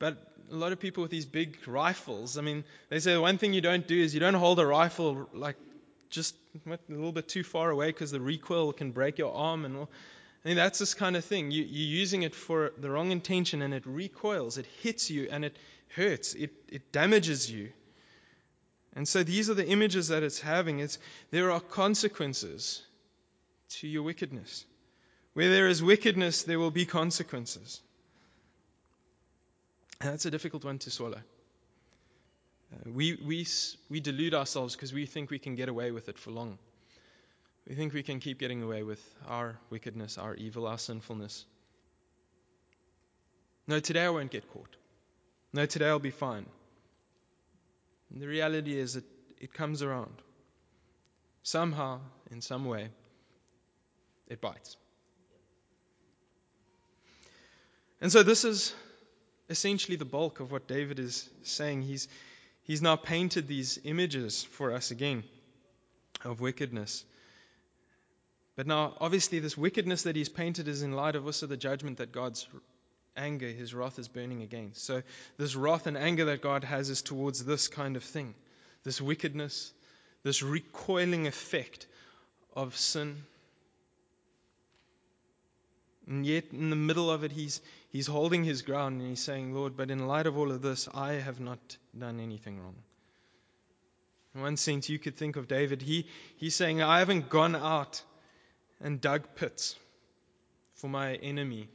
but 0.00 0.16
a 0.50 0.56
lot 0.56 0.72
of 0.72 0.80
people 0.80 1.02
with 1.02 1.12
these 1.12 1.24
big 1.24 1.56
rifles. 1.64 2.36
I 2.36 2.40
mean, 2.40 2.64
they 2.88 2.98
say 2.98 3.12
the 3.12 3.20
one 3.20 3.38
thing 3.38 3.52
you 3.52 3.60
don't 3.60 3.86
do 3.86 3.96
is 3.96 4.12
you 4.12 4.18
don't 4.18 4.34
hold 4.34 4.58
a 4.58 4.66
rifle 4.66 5.28
like 5.32 5.54
just 6.10 6.34
a 6.66 6.78
little 6.88 7.12
bit 7.12 7.28
too 7.28 7.44
far 7.44 7.70
away 7.70 7.86
because 7.86 8.10
the 8.10 8.20
recoil 8.20 8.72
can 8.72 8.90
break 8.90 9.18
your 9.18 9.32
arm 9.32 9.64
and 9.64 9.76
all. 9.76 9.90
I 10.44 10.48
mean, 10.48 10.56
that's 10.56 10.80
this 10.80 10.94
kind 10.94 11.14
of 11.14 11.24
thing. 11.24 11.52
You, 11.52 11.62
you're 11.62 11.98
using 12.00 12.22
it 12.22 12.34
for 12.34 12.72
the 12.76 12.90
wrong 12.90 13.12
intention 13.12 13.62
and 13.62 13.72
it 13.72 13.86
recoils, 13.86 14.58
it 14.58 14.66
hits 14.82 15.10
you 15.12 15.28
and 15.30 15.44
it 15.44 15.56
hurts, 15.94 16.34
it, 16.34 16.50
it 16.68 16.90
damages 16.90 17.48
you. 17.48 17.70
And 18.96 19.06
so 19.06 19.22
these 19.22 19.48
are 19.48 19.54
the 19.54 19.66
images 19.66 20.08
that 20.08 20.24
it's 20.24 20.40
having. 20.40 20.80
It's, 20.80 20.98
there 21.30 21.52
are 21.52 21.60
consequences 21.60 22.82
to 23.68 23.88
your 23.88 24.02
wickedness. 24.02 24.64
Where 25.34 25.50
there 25.50 25.68
is 25.68 25.82
wickedness, 25.82 26.44
there 26.44 26.58
will 26.58 26.70
be 26.70 26.86
consequences. 26.86 27.80
And 30.00 30.10
that's 30.10 30.26
a 30.26 30.30
difficult 30.30 30.64
one 30.64 30.78
to 30.80 30.90
swallow. 30.90 31.20
Uh, 32.72 32.90
we, 32.90 33.14
we, 33.14 33.46
we 33.88 34.00
delude 34.00 34.34
ourselves 34.34 34.74
because 34.74 34.92
we 34.92 35.06
think 35.06 35.30
we 35.30 35.38
can 35.38 35.54
get 35.54 35.68
away 35.68 35.90
with 35.90 36.08
it 36.08 36.18
for 36.18 36.30
long. 36.30 36.58
We 37.68 37.74
think 37.74 37.94
we 37.94 38.02
can 38.02 38.20
keep 38.20 38.38
getting 38.38 38.62
away 38.62 38.82
with 38.82 39.02
our 39.26 39.58
wickedness, 39.70 40.18
our 40.18 40.34
evil, 40.34 40.66
our 40.66 40.78
sinfulness. 40.78 41.46
No, 43.66 43.80
today 43.80 44.04
I 44.04 44.10
won't 44.10 44.30
get 44.30 44.52
caught. 44.52 44.76
No, 45.52 45.64
today 45.64 45.88
I'll 45.88 45.98
be 45.98 46.10
fine. 46.10 46.46
And 48.12 48.20
the 48.20 48.28
reality 48.28 48.78
is 48.78 48.94
that 48.94 49.04
it 49.40 49.54
comes 49.54 49.82
around. 49.82 50.14
Somehow, 51.42 52.00
in 52.30 52.40
some 52.40 52.66
way, 52.66 52.90
it 54.28 54.40
bites. 54.40 54.76
And 58.00 58.12
so 58.12 58.22
this 58.22 58.44
is 58.44 58.74
essentially 59.48 59.96
the 59.96 60.04
bulk 60.04 60.40
of 60.40 60.52
what 60.52 60.66
David 60.66 60.98
is 60.98 61.28
saying. 61.42 61.82
He's, 61.82 62.08
he's 62.62 62.82
now 62.82 62.96
painted 62.96 63.48
these 63.48 63.78
images 63.84 64.42
for 64.42 64.72
us 64.72 64.90
again 64.90 65.24
of 66.24 66.40
wickedness. 66.40 67.04
But 68.56 68.66
now, 68.66 68.94
obviously, 69.00 69.40
this 69.40 69.56
wickedness 69.56 70.02
that 70.04 70.16
he's 70.16 70.28
painted 70.28 70.68
is 70.68 70.82
in 70.82 70.92
light 70.92 71.16
of 71.16 71.26
also 71.26 71.46
the 71.46 71.56
judgment 71.56 71.98
that 71.98 72.12
God's 72.12 72.46
anger, 73.16 73.48
his 73.48 73.74
wrath, 73.74 73.98
is 73.98 74.06
burning 74.06 74.42
against. 74.42 74.84
So, 74.84 75.02
this 75.38 75.56
wrath 75.56 75.86
and 75.86 75.96
anger 75.96 76.26
that 76.26 76.40
God 76.40 76.62
has 76.62 76.88
is 76.88 77.02
towards 77.02 77.44
this 77.44 77.68
kind 77.68 77.96
of 77.96 78.04
thing 78.04 78.34
this 78.84 79.00
wickedness, 79.00 79.72
this 80.22 80.42
recoiling 80.42 81.26
effect 81.26 81.86
of 82.54 82.76
sin 82.76 83.22
and 86.06 86.26
yet, 86.26 86.44
in 86.52 86.68
the 86.68 86.76
middle 86.76 87.10
of 87.10 87.24
it, 87.24 87.32
he's, 87.32 87.62
he's 87.88 88.06
holding 88.06 88.44
his 88.44 88.62
ground 88.62 89.00
and 89.00 89.08
he's 89.08 89.20
saying, 89.20 89.54
Lord, 89.54 89.76
but 89.76 89.90
in 89.90 90.06
light 90.06 90.26
of 90.26 90.36
all 90.36 90.50
of 90.50 90.60
this, 90.60 90.88
I 90.92 91.14
have 91.14 91.40
not 91.40 91.78
done 91.98 92.20
anything 92.20 92.60
wrong. 92.60 92.76
In 94.34 94.42
one 94.42 94.56
sense, 94.56 94.88
you 94.88 94.98
could 94.98 95.16
think 95.16 95.36
of 95.36 95.48
David. 95.48 95.80
He, 95.80 96.06
he's 96.36 96.54
saying, 96.54 96.82
I 96.82 96.98
haven't 96.98 97.30
gone 97.30 97.56
out 97.56 98.02
and 98.80 99.00
dug 99.00 99.34
pits 99.36 99.76
for 100.74 100.88
my 100.88 101.14
enemy. 101.14 101.68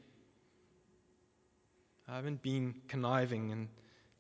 I 2.08 2.18
haven't 2.18 2.44
been 2.44 2.76
conniving 2.88 3.52
and 3.52 3.68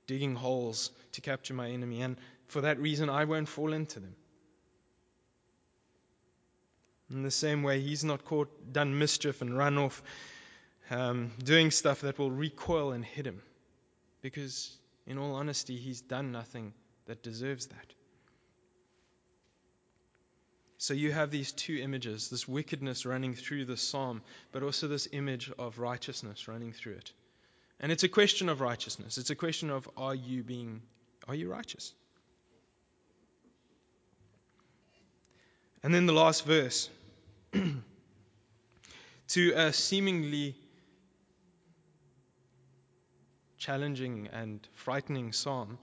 digging 0.08 0.34
holes 0.34 0.90
to 1.12 1.22
capture 1.22 1.54
my 1.54 1.70
enemy. 1.70 2.02
And 2.02 2.18
for 2.48 2.62
that 2.62 2.80
reason, 2.80 3.10
I 3.10 3.26
won't 3.26 3.48
fall 3.48 3.74
into 3.74 4.00
them. 4.00 4.16
In 7.12 7.24
the 7.24 7.32
same 7.32 7.64
way, 7.64 7.82
he's 7.82 8.04
not 8.04 8.24
caught, 8.26 8.72
done 8.72 8.98
mischief, 9.00 9.42
and 9.42 9.58
run 9.58 9.78
off 9.78 10.04
um, 10.92 11.32
doing 11.44 11.72
stuff 11.72 12.02
that 12.02 12.20
will 12.20 12.32
recoil 12.32 12.92
and 12.92 13.04
hit 13.04 13.26
him. 13.26 13.42
Because, 14.22 14.76
in 15.08 15.18
all 15.18 15.36
honesty, 15.36 15.78
he's 15.78 16.02
done 16.02 16.32
nothing 16.32 16.74
that 17.06 17.24
deserves 17.24 17.68
that. 17.68 17.94
So 20.78 20.94
you 20.94 21.12
have 21.12 21.30
these 21.30 21.52
two 21.52 21.78
images 21.78 22.30
this 22.30 22.48
wickedness 22.48 23.06
running 23.06 23.34
through 23.34 23.66
the 23.66 23.76
psalm, 23.76 24.22
but 24.52 24.64
also 24.64 24.88
this 24.88 25.10
image 25.12 25.52
of 25.60 25.78
righteousness 25.78 26.48
running 26.48 26.72
through 26.72 26.94
it. 26.94 27.12
And 27.82 27.92
it's 27.92 28.04
a 28.04 28.10
question 28.10 28.50
of 28.50 28.62
righteousness. 28.62 29.18
It's 29.18 29.30
a 29.30 29.36
question 29.36 29.72
of 29.72 29.90
are 29.98 30.16
you 30.16 30.44
being, 30.44 30.82
are 31.28 31.36
you 31.36 31.50
righteous? 31.50 31.94
And 35.84 35.94
then 35.94 36.06
the 36.06 36.14
last 36.14 36.46
verse 36.46 36.90
to 39.30 39.52
a 39.56 39.74
seemingly 39.74 40.56
challenging 43.58 44.30
and 44.32 44.68
frightening 44.74 45.34
psalm, 45.34 45.78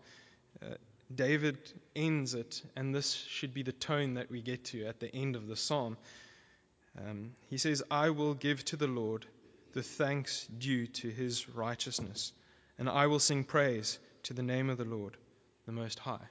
uh, 0.63 0.75
David 1.15 1.59
ends 1.95 2.35
it, 2.35 2.63
and 2.75 2.95
this 2.95 3.13
should 3.13 3.55
be 3.55 3.63
the 3.63 3.73
tone 3.73 4.15
that 4.15 4.31
we 4.31 4.43
get 4.43 4.65
to 4.67 4.87
at 4.87 5.01
the 5.01 5.15
end 5.15 5.37
of 5.37 5.47
the 5.47 5.57
psalm. 5.57 5.97
Um, 6.99 7.33
he 7.49 7.59
says, 7.59 7.83
I 7.91 8.11
will 8.11 8.35
give 8.35 8.65
to 8.67 8.77
the 8.77 8.87
Lord 8.87 9.27
the 9.73 9.83
thanks 9.83 10.47
due 10.59 10.87
to 10.87 11.09
his 11.09 11.49
righteousness, 11.49 12.33
and 12.79 12.89
I 12.89 13.07
will 13.07 13.19
sing 13.21 13.45
praise 13.45 13.99
to 14.25 14.35
the 14.35 14.43
name 14.43 14.71
of 14.71 14.79
the 14.79 14.85
Lord, 14.85 15.17
the 15.67 15.73
Most 15.73 15.99
High. 15.99 16.27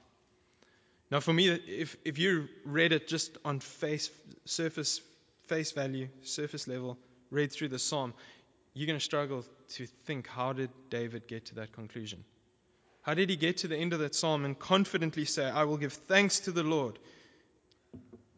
Now, 1.10 1.20
for 1.20 1.32
me, 1.32 1.48
if, 1.48 1.96
if 2.04 2.18
you 2.18 2.48
read 2.64 2.92
it 2.92 3.06
just 3.06 3.38
on 3.44 3.60
face, 3.60 4.10
surface 4.44 5.00
face 5.46 5.72
value, 5.72 6.08
surface 6.22 6.68
level, 6.68 6.98
read 7.30 7.52
through 7.52 7.68
the 7.68 7.78
psalm, 7.78 8.14
you're 8.74 8.86
going 8.86 8.98
to 8.98 9.04
struggle 9.04 9.44
to 9.74 9.86
think 10.04 10.26
how 10.26 10.52
did 10.52 10.70
David 10.90 11.26
get 11.26 11.46
to 11.46 11.56
that 11.56 11.72
conclusion? 11.72 12.24
How 13.02 13.14
did 13.14 13.30
he 13.30 13.36
get 13.36 13.58
to 13.58 13.68
the 13.68 13.76
end 13.76 13.92
of 13.92 14.00
that 14.00 14.14
psalm 14.14 14.44
and 14.44 14.58
confidently 14.58 15.24
say, 15.24 15.44
I 15.44 15.64
will 15.64 15.76
give 15.76 15.92
thanks 15.92 16.40
to 16.40 16.50
the 16.50 16.64
Lord 16.64 16.98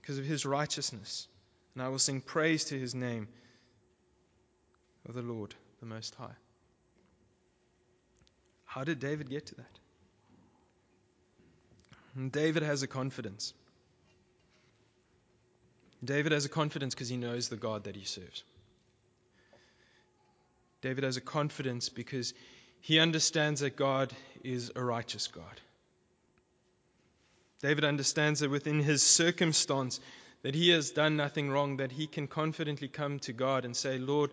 because 0.01 0.19
of 0.19 0.25
his 0.25 0.45
righteousness, 0.45 1.27
and 1.75 1.83
I 1.83 1.89
will 1.89 1.99
sing 1.99 2.21
praise 2.21 2.65
to 2.67 2.79
his 2.79 2.95
name 2.95 3.29
of 5.09 5.15
the 5.15 5.23
Lord, 5.23 5.55
the 5.81 5.87
Most 5.87 6.15
High? 6.15 6.37
How 8.65 8.85
did 8.85 9.01
David 9.01 9.31
get 9.31 9.47
to 9.47 9.55
that? 9.57 9.79
And 12.15 12.31
David 12.31 12.63
has 12.63 12.83
a 12.83 12.87
confidence. 12.87 13.55
David 16.05 16.33
has 16.33 16.45
a 16.45 16.49
confidence 16.49 16.95
because 16.95 17.09
he 17.09 17.17
knows 17.17 17.49
the 17.49 17.57
God 17.57 17.85
that 17.85 17.97
he 17.97 18.05
serves. 18.05 18.45
David 20.81 21.05
has 21.05 21.17
a 21.17 21.21
confidence 21.21 21.89
because 21.89 22.35
he 22.81 23.01
understands 23.01 23.61
that 23.61 23.77
God 23.77 24.13
is 24.45 24.71
a 24.77 24.83
righteous 24.83 25.27
God. 25.27 25.61
David 27.61 27.85
understands 27.85 28.41
that 28.41 28.51
within 28.51 28.79
his 28.79 29.03
circumstance, 29.03 29.99
that 30.43 30.55
he 30.55 30.69
has 30.71 30.93
done 30.93 31.17
nothing 31.17 31.51
wrong, 31.51 31.79
that 31.79 31.91
he 31.91 32.07
can 32.07 32.29
confidently 32.29 32.87
come 32.87 33.19
to 33.21 33.33
God 33.33 33.65
and 33.65 33.77
say, 33.77 33.99
Lord, 33.99 34.31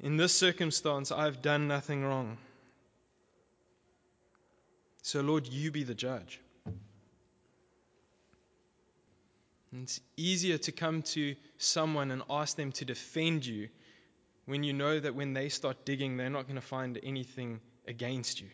in 0.00 0.16
this 0.16 0.34
circumstance, 0.34 1.12
I've 1.12 1.42
done 1.42 1.68
nothing 1.68 2.02
wrong. 2.02 2.38
So, 5.02 5.20
Lord, 5.20 5.46
you 5.46 5.70
be 5.70 5.82
the 5.82 5.94
judge. 5.94 6.40
And 9.72 9.82
it's 9.82 10.00
easier 10.16 10.58
to 10.58 10.72
come 10.72 11.02
to 11.02 11.36
someone 11.58 12.10
and 12.10 12.22
ask 12.28 12.56
them 12.56 12.72
to 12.72 12.84
defend 12.84 13.46
you 13.46 13.68
when 14.46 14.64
you 14.64 14.72
know 14.72 14.98
that 14.98 15.14
when 15.14 15.32
they 15.32 15.48
start 15.48 15.84
digging, 15.84 16.16
they're 16.16 16.30
not 16.30 16.46
going 16.46 16.56
to 16.56 16.60
find 16.60 16.98
anything 17.02 17.60
against 17.86 18.40
you. 18.40 18.48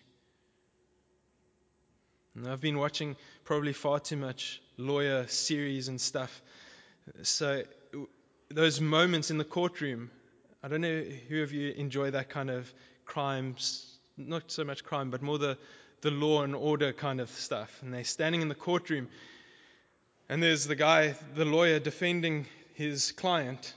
And 2.35 2.47
I've 2.47 2.61
been 2.61 2.79
watching 2.79 3.17
probably 3.45 3.73
far 3.73 3.99
too 3.99 4.19
much 4.19 4.61
lawyer 4.77 5.27
series 5.27 5.89
and 5.89 5.99
stuff. 5.99 6.43
So 7.23 7.63
those 8.51 8.81
moments 8.81 9.31
in 9.31 9.39
the 9.39 9.45
courtroom. 9.45 10.11
I 10.63 10.69
don't 10.69 10.81
know 10.81 11.03
who 11.29 11.43
of 11.43 11.53
you 11.53 11.73
enjoy 11.73 12.11
that 12.11 12.29
kind 12.29 12.51
of 12.51 12.73
crimes, 13.05 13.99
not 14.17 14.51
so 14.51 14.65
much 14.65 14.85
crime, 14.85 15.11
but 15.11 15.23
more 15.23 15.39
the, 15.39 15.57
the 16.03 16.11
law 16.11 16.43
and 16.43 16.55
order 16.55 16.93
kind 16.93 17.21
of 17.21 17.31
stuff. 17.31 17.71
And 17.83 17.95
they're 17.95 18.05
standing 18.05 18.43
in 18.43 18.49
the 18.49 18.55
courtroom, 18.55 19.09
and 20.29 20.43
there's 20.43 20.67
the 20.67 20.75
guy, 20.75 21.15
the 21.35 21.45
lawyer, 21.45 21.79
defending 21.79 22.47
his 22.75 23.13
client. 23.13 23.75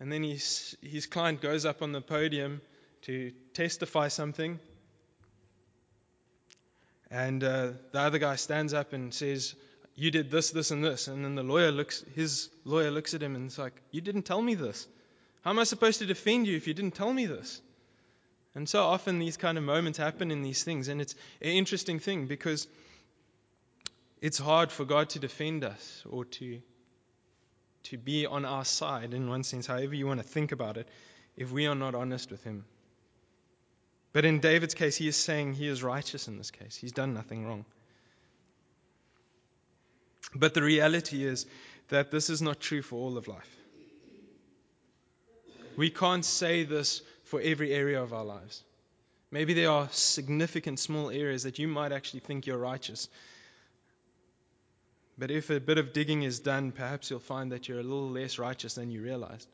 And 0.00 0.10
then 0.12 0.22
his, 0.22 0.76
his 0.82 1.06
client 1.06 1.40
goes 1.40 1.64
up 1.64 1.82
on 1.82 1.92
the 1.92 2.00
podium 2.00 2.60
to 3.02 3.32
testify 3.54 4.08
something. 4.08 4.58
And 7.10 7.42
uh, 7.44 7.72
the 7.92 8.00
other 8.00 8.18
guy 8.18 8.36
stands 8.36 8.74
up 8.74 8.92
and 8.92 9.12
says, 9.12 9.54
You 9.94 10.10
did 10.10 10.30
this, 10.30 10.50
this, 10.50 10.70
and 10.70 10.82
this. 10.82 11.08
And 11.08 11.24
then 11.24 11.34
the 11.34 11.42
lawyer 11.42 11.70
looks, 11.70 12.04
his 12.14 12.48
lawyer 12.64 12.90
looks 12.90 13.14
at 13.14 13.22
him 13.22 13.36
and 13.36 13.46
it's 13.46 13.58
like, 13.58 13.74
You 13.90 14.00
didn't 14.00 14.22
tell 14.22 14.42
me 14.42 14.54
this. 14.54 14.86
How 15.42 15.50
am 15.50 15.58
I 15.58 15.64
supposed 15.64 16.00
to 16.00 16.06
defend 16.06 16.46
you 16.46 16.56
if 16.56 16.66
you 16.66 16.74
didn't 16.74 16.94
tell 16.94 17.12
me 17.12 17.26
this? 17.26 17.60
And 18.54 18.68
so 18.68 18.82
often 18.82 19.18
these 19.18 19.36
kind 19.36 19.58
of 19.58 19.64
moments 19.64 19.98
happen 19.98 20.30
in 20.30 20.42
these 20.42 20.64
things. 20.64 20.88
And 20.88 21.00
it's 21.00 21.14
an 21.40 21.50
interesting 21.50 21.98
thing 22.00 22.26
because 22.26 22.66
it's 24.26 24.38
hard 24.38 24.72
for 24.72 24.84
God 24.84 25.10
to 25.10 25.20
defend 25.20 25.62
us 25.62 26.02
or 26.10 26.24
to, 26.24 26.60
to 27.84 27.96
be 27.96 28.26
on 28.26 28.44
our 28.44 28.64
side, 28.64 29.14
in 29.14 29.28
one 29.28 29.44
sense, 29.44 29.68
however 29.68 29.94
you 29.94 30.04
want 30.04 30.18
to 30.20 30.26
think 30.26 30.50
about 30.50 30.76
it, 30.76 30.88
if 31.36 31.52
we 31.52 31.68
are 31.68 31.76
not 31.76 31.94
honest 31.94 32.32
with 32.32 32.42
Him. 32.42 32.64
But 34.12 34.24
in 34.24 34.40
David's 34.40 34.74
case, 34.74 34.96
he 34.96 35.06
is 35.06 35.14
saying 35.14 35.52
he 35.54 35.68
is 35.68 35.80
righteous 35.80 36.26
in 36.26 36.38
this 36.38 36.50
case. 36.50 36.74
He's 36.74 36.90
done 36.90 37.14
nothing 37.14 37.46
wrong. 37.46 37.66
But 40.34 40.54
the 40.54 40.62
reality 40.62 41.24
is 41.24 41.46
that 41.90 42.10
this 42.10 42.28
is 42.28 42.42
not 42.42 42.58
true 42.58 42.82
for 42.82 42.96
all 42.96 43.16
of 43.18 43.28
life. 43.28 43.56
We 45.76 45.90
can't 45.90 46.24
say 46.24 46.64
this 46.64 47.00
for 47.26 47.40
every 47.40 47.72
area 47.72 48.02
of 48.02 48.12
our 48.12 48.24
lives. 48.24 48.64
Maybe 49.30 49.54
there 49.54 49.70
are 49.70 49.88
significant 49.92 50.80
small 50.80 51.10
areas 51.10 51.44
that 51.44 51.60
you 51.60 51.68
might 51.68 51.92
actually 51.92 52.20
think 52.20 52.46
you're 52.46 52.58
righteous. 52.58 53.08
But 55.18 55.30
if 55.30 55.50
a 55.50 55.60
bit 55.60 55.78
of 55.78 55.92
digging 55.92 56.22
is 56.22 56.40
done, 56.40 56.72
perhaps 56.72 57.10
you'll 57.10 57.20
find 57.20 57.52
that 57.52 57.68
you're 57.68 57.80
a 57.80 57.82
little 57.82 58.10
less 58.10 58.38
righteous 58.38 58.74
than 58.74 58.90
you 58.90 59.02
realized. 59.02 59.48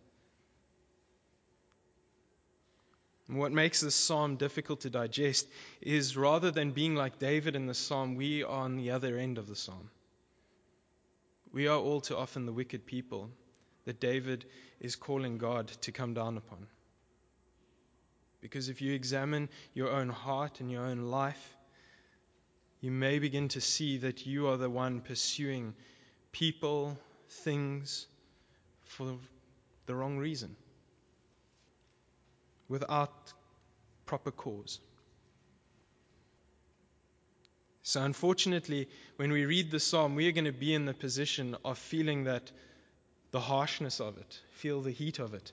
And 3.29 3.39
what 3.39 3.53
makes 3.53 3.81
this 3.81 3.95
psalm 3.95 4.37
difficult 4.37 4.81
to 4.81 4.91
digest 4.91 5.49
is 5.81 6.17
rather 6.17 6.51
than 6.51 6.73
being 6.73 6.97
like 6.97 7.19
David 7.19 7.55
in 7.55 7.67
the 7.67 7.75
psalm, 7.75 8.17
we 8.17 8.43
are 8.43 8.51
on 8.51 8.77
the 8.77 8.91
other 8.91 9.17
end 9.17 9.39
of 9.39 9.47
the 9.47 9.57
psalm. 9.57 9.91
We 11.53 11.69
are 11.69 11.79
all 11.79 12.01
too 12.01 12.17
often 12.17 12.45
the 12.45 12.53
wicked 12.53 12.85
people 12.85 13.31
that 13.85 14.01
David 14.01 14.45
is 14.81 14.97
calling 14.97 15.39
God 15.39 15.69
to 15.83 15.93
come 15.93 16.15
down 16.15 16.37
upon. 16.37 16.67
Because 18.41 18.69
if 18.69 18.83
you 18.83 18.93
examine 18.93 19.49
your 19.73 19.91
own 19.91 20.09
heart 20.09 20.61
and 20.61 20.71
your 20.71 20.85
own 20.85 21.03
life, 21.11 21.57
you 22.83 22.91
may 22.91 23.21
begin 23.21 23.49
to 23.49 23.61
see 23.61 23.99
that 23.99 24.27
you 24.27 24.49
are 24.49 24.57
the 24.57 24.69
one 24.69 25.01
pursuing 25.01 25.73
people, 26.33 26.99
things 27.29 28.07
for 28.85 29.17
the 29.87 29.95
wrong 29.95 30.19
reason 30.19 30.57
without 32.69 33.33
proper 34.05 34.33
cause. 34.33 34.81
So, 37.85 38.03
unfortunately, 38.03 38.89
when 39.17 39.31
we 39.31 39.45
read 39.45 39.71
the 39.71 39.81
psalm, 39.81 40.17
we 40.17 40.29
are 40.29 40.33
going 40.33 40.45
to 40.47 40.53
be 40.53 40.75
in 40.75 40.85
the 40.85 40.95
position 40.95 41.57
of 41.65 41.79
feeling 41.79 42.25
that 42.25 42.51
the 43.31 43.41
harshness 43.41 44.01
of 44.01 44.19
it, 44.19 44.41
feel 44.53 44.83
the 44.83 44.91
heat 44.91 45.21
of 45.21 45.35
it. 45.35 45.53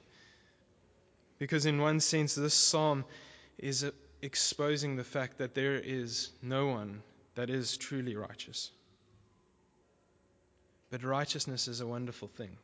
Because, 1.37 1.67
in 1.67 1.79
one 1.79 1.99
sense, 1.99 2.33
this 2.35 2.53
psalm 2.53 3.05
is 3.57 3.83
uh, 3.83 3.91
exposing 4.21 4.95
the 4.95 5.03
fact 5.03 5.37
that 5.37 5.53
there 5.53 5.75
is 5.75 6.29
no 6.41 6.67
one 6.67 7.01
that 7.35 7.49
is 7.49 7.77
truly 7.77 8.15
righteous. 8.15 8.71
But 10.89 11.03
righteousness 11.03 11.67
is 11.67 11.81
a 11.81 11.87
wonderful 11.87 12.27
thing. 12.27 12.57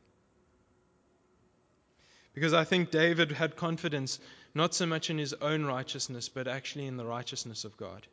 Because 2.34 2.54
I 2.54 2.66
think 2.66 2.92
David 2.92 3.32
had 3.32 3.56
confidence 3.56 4.20
not 4.54 4.74
so 4.74 4.86
much 4.86 5.10
in 5.10 5.18
his 5.18 5.34
own 5.34 5.66
righteousness, 5.66 6.28
but 6.28 6.48
actually 6.48 6.88
in 6.88 6.98
the 6.98 7.06
righteousness 7.06 7.64
of 7.64 7.78
God. 7.78 8.06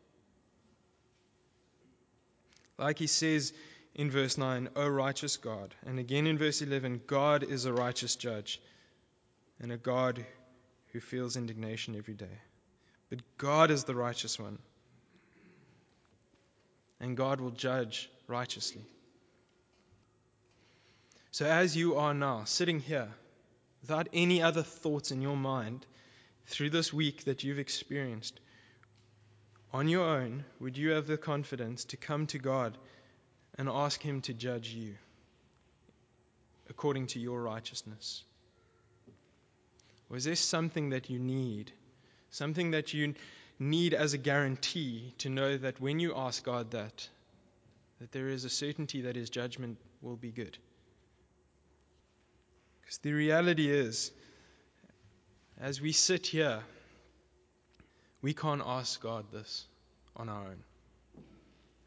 Like 2.78 2.98
he 2.98 3.06
says 3.06 3.52
in 3.94 4.10
verse 4.10 4.38
9, 4.38 4.70
O 4.76 4.88
righteous 4.88 5.36
God. 5.36 5.74
And 5.86 5.98
again 5.98 6.26
in 6.26 6.38
verse 6.38 6.62
11, 6.62 7.02
God 7.06 7.42
is 7.42 7.64
a 7.64 7.72
righteous 7.72 8.16
judge 8.16 8.60
and 9.60 9.72
a 9.72 9.76
God 9.76 10.24
who 10.92 11.00
feels 11.00 11.36
indignation 11.36 11.96
every 11.96 12.14
day. 12.14 12.38
But 13.10 13.20
God 13.38 13.70
is 13.70 13.84
the 13.84 13.94
righteous 13.94 14.38
one. 14.38 14.58
And 17.02 17.16
God 17.16 17.40
will 17.40 17.50
judge 17.50 18.08
righteously. 18.28 18.82
So 21.32 21.44
as 21.44 21.76
you 21.76 21.96
are 21.96 22.14
now, 22.14 22.44
sitting 22.44 22.80
here, 22.80 23.08
without 23.82 24.08
any 24.12 24.40
other 24.42 24.62
thoughts 24.62 25.10
in 25.10 25.20
your 25.20 25.36
mind 25.36 25.84
through 26.46 26.70
this 26.70 26.92
week 26.92 27.24
that 27.24 27.42
you've 27.42 27.58
experienced, 27.58 28.40
on 29.72 29.88
your 29.88 30.04
own, 30.04 30.44
would 30.60 30.78
you 30.78 30.90
have 30.90 31.06
the 31.06 31.16
confidence 31.16 31.86
to 31.86 31.96
come 31.96 32.26
to 32.28 32.38
God 32.38 32.76
and 33.58 33.68
ask 33.68 34.00
Him 34.00 34.20
to 34.22 34.34
judge 34.34 34.68
you 34.68 34.94
according 36.68 37.08
to 37.08 37.18
your 37.18 37.42
righteousness? 37.42 38.22
Or 40.10 40.16
is 40.16 40.24
there 40.24 40.36
something 40.36 40.90
that 40.90 41.10
you 41.10 41.18
need? 41.18 41.72
Something 42.30 42.72
that 42.72 42.92
you 42.92 43.14
need 43.62 43.94
as 43.94 44.12
a 44.12 44.18
guarantee 44.18 45.14
to 45.18 45.29
know 45.29 45.57
that 45.57 45.81
when 45.81 46.01
you 46.01 46.14
ask 46.16 46.44
God 46.44 46.72
that, 46.72 47.09
that 48.01 48.12
there 48.12 48.29
is 48.29 48.44
a 48.44 48.51
certainty 48.51 49.03
that 49.03 49.16
His 49.16 49.31
judgment 49.31 49.79
will 50.01 50.16
be 50.16 50.31
good? 50.31 50.57
Because 52.81 52.98
the 52.98 53.12
reality 53.12 53.70
is, 53.70 54.11
as 55.61 55.81
we 55.81 55.92
sit 55.92 56.27
here, 56.27 56.61
we 58.20 58.35
can't 58.35 58.62
ask 58.64 59.01
God 59.01 59.27
this 59.33 59.64
on 60.16 60.29
our 60.29 60.42
own. 60.42 60.62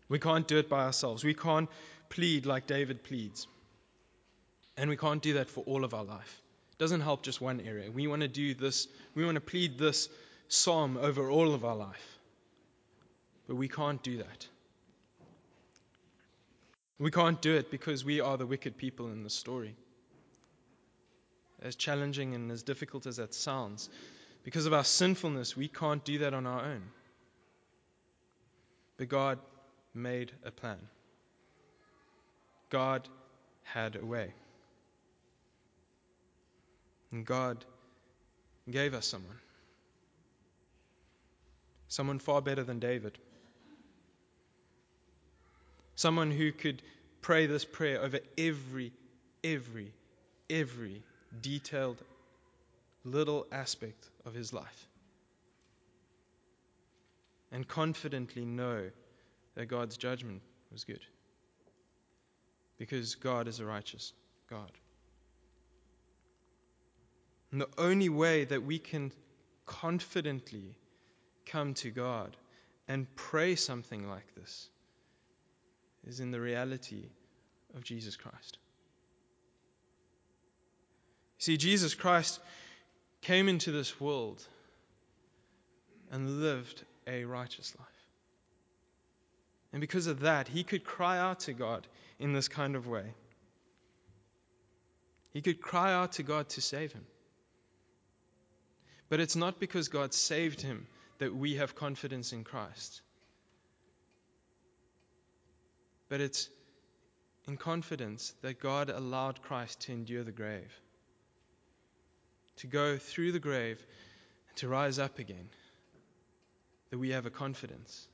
We 0.08 0.20
can't 0.20 0.48
do 0.48 0.58
it 0.58 0.70
by 0.70 0.86
ourselves. 0.86 1.24
We 1.24 1.34
can't 1.34 1.70
plead 2.10 2.46
like 2.46 2.68
David 2.68 3.04
pleads. 3.04 3.48
And 4.78 4.90
we 4.90 4.98
can't 4.98 5.22
do 5.22 5.34
that 5.34 5.50
for 5.50 5.64
all 5.66 5.84
of 5.84 5.94
our 5.94 6.04
life. 6.04 6.42
It 6.72 6.78
doesn't 6.78 7.02
help 7.02 7.24
just 7.24 7.42
one 7.42 7.62
area. 7.62 7.90
We 7.90 8.08
want 8.08 8.22
to 8.22 8.28
do 8.28 8.54
this, 8.54 8.88
we 9.16 9.26
want 9.26 9.36
to 9.36 9.42
plead 9.42 9.78
this 9.78 10.10
psalm 10.48 10.98
over 10.98 11.30
all 11.30 11.54
of 11.54 11.66
our 11.66 11.76
life. 11.76 12.20
But 13.48 13.56
we 13.56 13.68
can't 13.68 14.02
do 14.02 14.18
that. 14.18 14.48
We 16.98 17.12
can't 17.12 17.42
do 17.42 17.56
it 17.56 17.70
because 17.70 18.06
we 18.06 18.22
are 18.22 18.38
the 18.38 18.46
wicked 18.46 18.78
people 18.78 19.12
in 19.12 19.24
the 19.24 19.30
story 19.30 19.76
as 21.62 21.76
challenging 21.76 22.36
and 22.36 22.52
as 22.52 22.64
difficult 22.64 23.08
as 23.08 23.18
that 23.18 23.34
sounds, 23.34 23.90
because 24.44 24.66
of 24.66 24.74
our 24.74 24.84
sinfulness, 24.84 25.58
we 25.58 25.68
can't 25.68 26.06
do 26.06 26.20
that 26.20 26.34
on 26.34 26.46
our 26.46 26.64
own. 26.64 26.84
But 28.98 29.10
God 29.10 29.40
made 29.94 30.32
a 30.46 30.52
plan. 30.52 30.78
God 32.70 33.08
had 33.64 33.96
a 33.96 34.06
way. 34.06 34.34
And 37.12 37.26
God 37.26 37.66
gave 38.70 38.94
us 38.94 39.08
someone. 39.08 39.40
Someone 41.96 42.20
far 42.20 42.42
better 42.42 42.62
than 42.62 42.80
David. 42.80 43.18
Someone 45.96 46.30
who 46.30 46.52
could 46.52 46.82
pray 47.22 47.46
this 47.46 47.64
prayer 47.64 48.02
over 48.02 48.20
every, 48.38 48.92
every, 49.46 49.94
every 50.50 51.04
detailed 51.42 52.04
little 53.06 53.48
aspect 53.50 54.10
of 54.26 54.34
his 54.34 54.52
life 54.52 54.90
and 57.54 57.66
confidently 57.66 58.44
know 58.44 58.90
that 59.56 59.68
God's 59.68 59.96
judgment 59.96 60.42
was 60.74 60.84
good 60.84 61.06
because 62.78 63.16
God 63.16 63.48
is 63.48 63.62
a 63.62 63.66
righteous 63.66 64.12
God. 64.50 64.74
And 67.54 67.62
the 67.62 67.70
only 67.78 68.10
way 68.10 68.44
that 68.44 68.64
we 68.64 68.80
can 68.80 69.14
confidently 69.66 70.76
come 71.46 71.74
to 71.76 71.90
God 71.90 72.36
and 72.88 73.08
pray 73.16 73.56
something 73.56 74.10
like 74.10 74.36
this 74.36 74.70
is 76.08 76.20
in 76.20 76.32
the 76.32 76.40
reality 76.40 77.04
of 77.76 77.84
Jesus 77.84 78.16
Christ. 78.16 78.58
See, 81.40 81.58
Jesus 81.58 81.94
Christ 81.96 82.40
came 83.22 83.50
into 83.50 83.72
this 83.72 84.00
world 84.00 84.44
and 86.12 86.42
lived 86.42 86.84
a 87.08 87.26
righteous 87.26 87.74
life. 87.78 87.88
And 89.74 89.82
because 89.82 90.08
of 90.08 90.22
that, 90.22 90.48
he 90.48 90.64
could 90.64 90.86
cry 90.86 91.18
out 91.18 91.42
to 91.42 91.54
God 91.54 91.86
in 92.20 92.34
this 92.34 92.48
kind 92.48 92.76
of 92.76 92.88
way. 92.88 93.14
He 95.34 95.42
could 95.42 95.60
cry 95.60 95.94
out 95.94 96.14
to 96.14 96.24
God 96.24 96.48
to 96.50 96.62
save 96.62 96.94
him. 96.94 97.06
But 99.10 99.20
it's 99.20 99.36
not 99.36 99.60
because 99.60 99.90
God 99.90 100.14
saved 100.14 100.62
him 100.62 100.88
that 101.20 101.36
we 101.36 101.56
have 101.56 101.76
confidence 101.76 102.34
in 102.34 102.44
Christ. 102.44 103.02
But 106.10 106.22
it's 106.22 106.50
in 107.48 107.58
confidence 107.58 108.34
that 108.42 108.60
God 108.60 108.90
allowed 108.90 109.42
Christ 109.42 109.82
to 109.82 109.92
endure 109.92 110.24
the 110.24 110.32
grave, 110.32 110.74
to 112.58 112.68
go 112.68 112.98
through 112.98 113.32
the 113.32 113.40
grave, 113.40 113.84
and 114.50 114.58
to 114.58 114.68
rise 114.68 115.00
up 115.00 115.20
again, 115.20 115.50
that 116.90 116.98
we 116.98 117.12
have 117.12 117.26
a 117.26 117.32
confidence. 117.32 118.08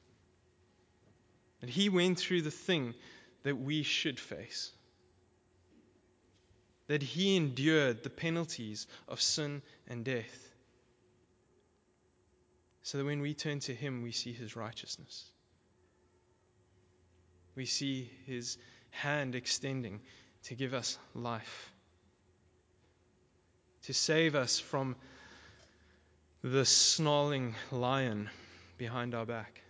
That 1.62 1.70
He 1.70 1.90
went 1.90 2.20
through 2.20 2.42
the 2.42 2.52
thing 2.52 2.94
that 3.44 3.58
we 3.58 3.84
should 3.84 4.20
face. 4.20 4.72
That 6.88 7.04
He 7.04 7.36
endured 7.36 8.04
the 8.04 8.10
penalties 8.10 8.88
of 9.08 9.22
sin 9.22 9.62
and 9.88 10.04
death. 10.04 10.51
So 12.84 12.98
that 12.98 13.06
when 13.06 13.22
we 13.22 13.34
turn 13.34 13.60
to 13.62 13.76
Him, 13.76 14.02
we 14.02 14.12
see 14.12 14.34
His 14.34 14.56
righteousness. 14.56 15.26
We 17.56 17.66
see 17.66 18.10
His 18.26 18.58
hand 18.90 19.36
extending 19.36 20.02
to 20.44 20.56
give 20.56 20.74
us 20.74 20.98
life, 21.14 21.72
to 23.84 23.94
save 23.94 24.36
us 24.36 24.60
from 24.60 24.96
the 26.44 26.66
snarling 26.66 27.56
lion 27.72 28.30
behind 28.78 29.14
our 29.14 29.26
back. 29.26 29.62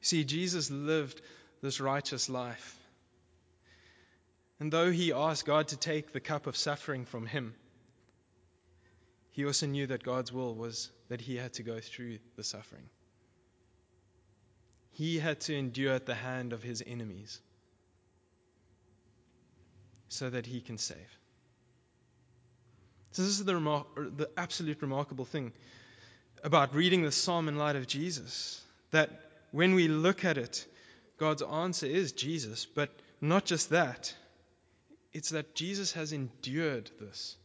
See, 0.00 0.24
Jesus 0.24 0.70
lived 0.70 1.20
this 1.60 1.80
righteous 1.80 2.28
life. 2.28 2.76
And 4.60 4.72
though 4.72 4.90
he 4.90 5.12
asked 5.12 5.44
God 5.44 5.68
to 5.68 5.76
take 5.76 6.12
the 6.12 6.20
cup 6.20 6.46
of 6.46 6.56
suffering 6.56 7.04
from 7.04 7.26
him, 7.26 7.54
he 9.38 9.46
also 9.46 9.66
knew 9.66 9.86
that 9.86 10.02
God's 10.02 10.32
will 10.32 10.52
was 10.52 10.90
that 11.10 11.20
he 11.20 11.36
had 11.36 11.52
to 11.54 11.62
go 11.62 11.78
through 11.78 12.18
the 12.34 12.42
suffering. 12.42 12.82
He 14.90 15.20
had 15.20 15.38
to 15.42 15.54
endure 15.54 15.94
at 15.94 16.06
the 16.06 16.14
hand 16.16 16.52
of 16.52 16.60
his 16.60 16.82
enemies 16.84 17.38
so 20.08 20.28
that 20.28 20.44
he 20.44 20.60
can 20.60 20.76
save. 20.76 21.18
So, 23.12 23.22
this 23.22 23.38
is 23.38 23.44
the, 23.44 23.52
remar- 23.52 23.86
the 23.94 24.28
absolute 24.36 24.82
remarkable 24.82 25.24
thing 25.24 25.52
about 26.42 26.74
reading 26.74 27.02
the 27.02 27.12
psalm 27.12 27.46
in 27.46 27.56
light 27.56 27.76
of 27.76 27.86
Jesus. 27.86 28.60
That 28.90 29.08
when 29.52 29.76
we 29.76 29.86
look 29.86 30.24
at 30.24 30.36
it, 30.36 30.66
God's 31.16 31.42
answer 31.42 31.86
is 31.86 32.10
Jesus, 32.10 32.66
but 32.66 32.90
not 33.20 33.44
just 33.44 33.70
that. 33.70 34.12
It's 35.12 35.30
that 35.30 35.54
Jesus 35.54 35.92
has 35.92 36.12
endured 36.12 36.90
this. 36.98 37.36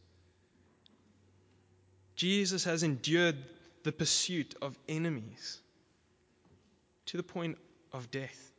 Jesus 2.16 2.64
has 2.64 2.82
endured 2.82 3.36
the 3.82 3.92
pursuit 3.92 4.54
of 4.62 4.78
enemies 4.88 5.60
to 7.06 7.16
the 7.16 7.22
point 7.22 7.58
of 7.92 8.10
death 8.10 8.52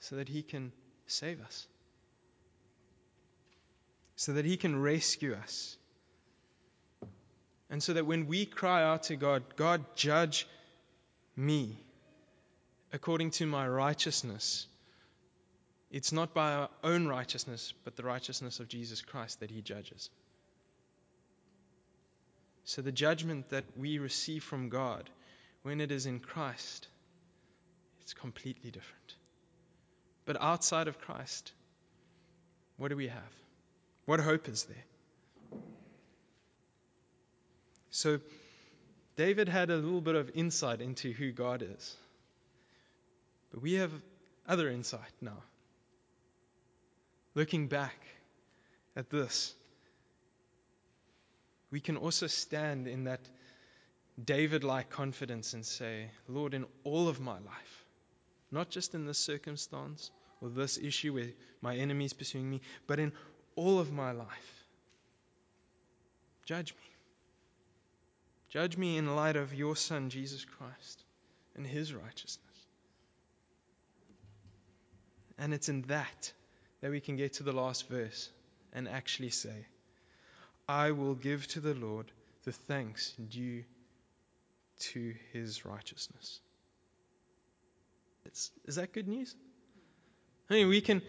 so 0.00 0.16
that 0.16 0.28
he 0.28 0.42
can 0.42 0.72
save 1.06 1.40
us, 1.42 1.66
so 4.16 4.34
that 4.34 4.44
he 4.44 4.56
can 4.56 4.80
rescue 4.80 5.34
us. 5.34 5.76
And 7.68 7.80
so 7.80 7.92
that 7.92 8.04
when 8.04 8.26
we 8.26 8.46
cry 8.46 8.82
out 8.82 9.04
to 9.04 9.16
God, 9.16 9.44
God, 9.54 9.84
judge 9.94 10.48
me 11.36 11.78
according 12.92 13.30
to 13.30 13.46
my 13.46 13.68
righteousness, 13.68 14.66
it's 15.90 16.12
not 16.12 16.34
by 16.34 16.52
our 16.52 16.70
own 16.82 17.06
righteousness, 17.06 17.72
but 17.84 17.94
the 17.96 18.02
righteousness 18.02 18.58
of 18.58 18.68
Jesus 18.68 19.02
Christ 19.02 19.40
that 19.40 19.50
he 19.50 19.62
judges. 19.62 20.10
So 22.64 22.82
the 22.82 22.92
judgment 22.92 23.50
that 23.50 23.64
we 23.76 23.98
receive 23.98 24.44
from 24.44 24.68
God 24.68 25.10
when 25.62 25.80
it 25.80 25.90
is 25.90 26.06
in 26.06 26.20
Christ, 26.20 26.88
it's 28.02 28.14
completely 28.14 28.70
different. 28.70 29.14
But 30.24 30.40
outside 30.40 30.88
of 30.88 31.00
Christ, 31.00 31.52
what 32.76 32.88
do 32.88 32.96
we 32.96 33.08
have? 33.08 33.34
What 34.06 34.20
hope 34.20 34.48
is 34.48 34.64
there? 34.64 35.60
So, 37.90 38.20
David 39.16 39.48
had 39.48 39.70
a 39.70 39.76
little 39.76 40.00
bit 40.00 40.14
of 40.14 40.30
insight 40.34 40.80
into 40.80 41.12
who 41.12 41.32
God 41.32 41.62
is. 41.62 41.96
But 43.50 43.60
we 43.60 43.74
have 43.74 43.92
other 44.48 44.68
insight 44.68 45.12
now. 45.20 45.42
Looking 47.34 47.66
back 47.66 47.96
at 48.96 49.10
this, 49.10 49.54
we 51.70 51.80
can 51.80 51.96
also 51.96 52.26
stand 52.26 52.88
in 52.88 53.04
that 53.04 53.20
David 54.22 54.64
like 54.64 54.90
confidence 54.90 55.54
and 55.54 55.64
say, 55.64 56.10
Lord, 56.28 56.54
in 56.54 56.66
all 56.84 57.08
of 57.08 57.20
my 57.20 57.38
life, 57.38 57.84
not 58.50 58.70
just 58.70 58.94
in 58.94 59.06
this 59.06 59.18
circumstance 59.18 60.10
or 60.40 60.48
this 60.48 60.78
issue 60.78 61.14
where 61.14 61.30
my 61.60 61.76
enemy 61.76 62.04
is 62.04 62.12
pursuing 62.12 62.50
me, 62.50 62.60
but 62.86 62.98
in 62.98 63.12
all 63.56 63.78
of 63.78 63.92
my 63.92 64.12
life, 64.12 64.64
judge 66.44 66.72
me. 66.72 66.90
Judge 68.48 68.76
me 68.76 68.96
in 68.96 69.14
light 69.14 69.36
of 69.36 69.54
your 69.54 69.76
Son, 69.76 70.10
Jesus 70.10 70.44
Christ, 70.44 71.04
and 71.54 71.64
his 71.64 71.94
righteousness. 71.94 72.46
And 75.38 75.54
it's 75.54 75.68
in 75.68 75.82
that 75.82 76.32
that 76.80 76.90
we 76.90 77.00
can 77.00 77.16
get 77.16 77.34
to 77.34 77.42
the 77.42 77.52
last 77.52 77.88
verse 77.88 78.30
and 78.72 78.88
actually 78.88 79.30
say, 79.30 79.66
I 80.70 80.92
will 80.92 81.16
give 81.16 81.48
to 81.48 81.60
the 81.60 81.74
Lord 81.74 82.12
the 82.44 82.52
thanks 82.52 83.12
due 83.28 83.64
to 84.92 85.14
his 85.32 85.64
righteousness. 85.64 86.38
It's, 88.24 88.52
is 88.66 88.76
that 88.76 88.92
good 88.92 89.08
news? 89.08 89.34
I 90.48 90.54
mean, 90.54 90.68
we 90.68 90.80
can 90.80 91.02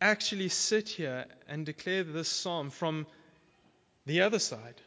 actually 0.00 0.48
sit 0.48 0.88
here 0.88 1.24
and 1.48 1.66
declare 1.66 2.04
this 2.04 2.28
psalm 2.28 2.70
from 2.70 3.08
the 4.06 4.20
other 4.20 4.38
side, 4.38 4.80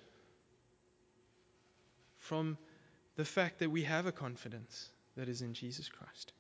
from 2.20 2.58
the 3.18 3.26
fact 3.26 3.60
that 3.60 3.70
we 3.70 3.84
have 3.84 4.06
a 4.06 4.14
confidence 4.14 4.90
that 5.18 5.28
is 5.28 5.42
in 5.42 5.54
Jesus 5.54 5.90
Christ 5.90 6.32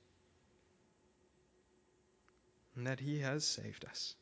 and 2.78 2.88
that 2.88 3.02
he 3.02 3.20
has 3.20 3.46
saved 3.46 3.84
us. 3.84 4.16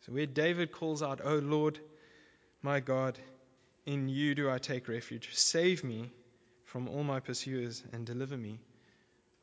So, 0.00 0.12
where 0.12 0.26
David 0.26 0.72
calls 0.72 1.02
out, 1.02 1.22
O 1.24 1.36
Lord, 1.36 1.78
my 2.62 2.80
God, 2.80 3.18
in 3.84 4.08
you 4.08 4.34
do 4.34 4.50
I 4.50 4.58
take 4.58 4.88
refuge. 4.88 5.28
Save 5.32 5.82
me 5.82 6.10
from 6.64 6.88
all 6.88 7.04
my 7.04 7.20
pursuers 7.20 7.82
and 7.92 8.06
deliver 8.06 8.36
me. 8.36 8.60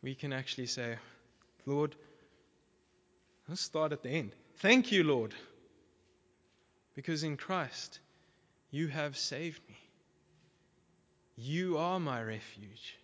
We 0.01 0.15
can 0.15 0.31
actually 0.31 0.67
say, 0.67 0.95
Lord, 1.65 1.95
let's 3.47 3.61
start 3.61 3.91
at 3.91 4.01
the 4.01 4.09
end. 4.09 4.31
Thank 4.57 4.91
you, 4.91 5.03
Lord, 5.03 5.33
because 6.95 7.23
in 7.23 7.37
Christ 7.37 7.99
you 8.71 8.87
have 8.87 9.17
saved 9.17 9.61
me. 9.67 9.77
You 11.35 11.77
are 11.77 11.99
my 11.99 12.21
refuge. 12.21 12.95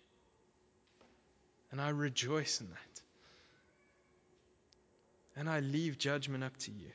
And 1.72 1.82
I 1.82 1.90
rejoice 1.90 2.62
in 2.62 2.70
that. 2.70 3.02
And 5.38 5.50
I 5.50 5.60
leave 5.60 5.98
judgment 5.98 6.44
up 6.44 6.56
to 6.60 6.72
you. 6.72 6.92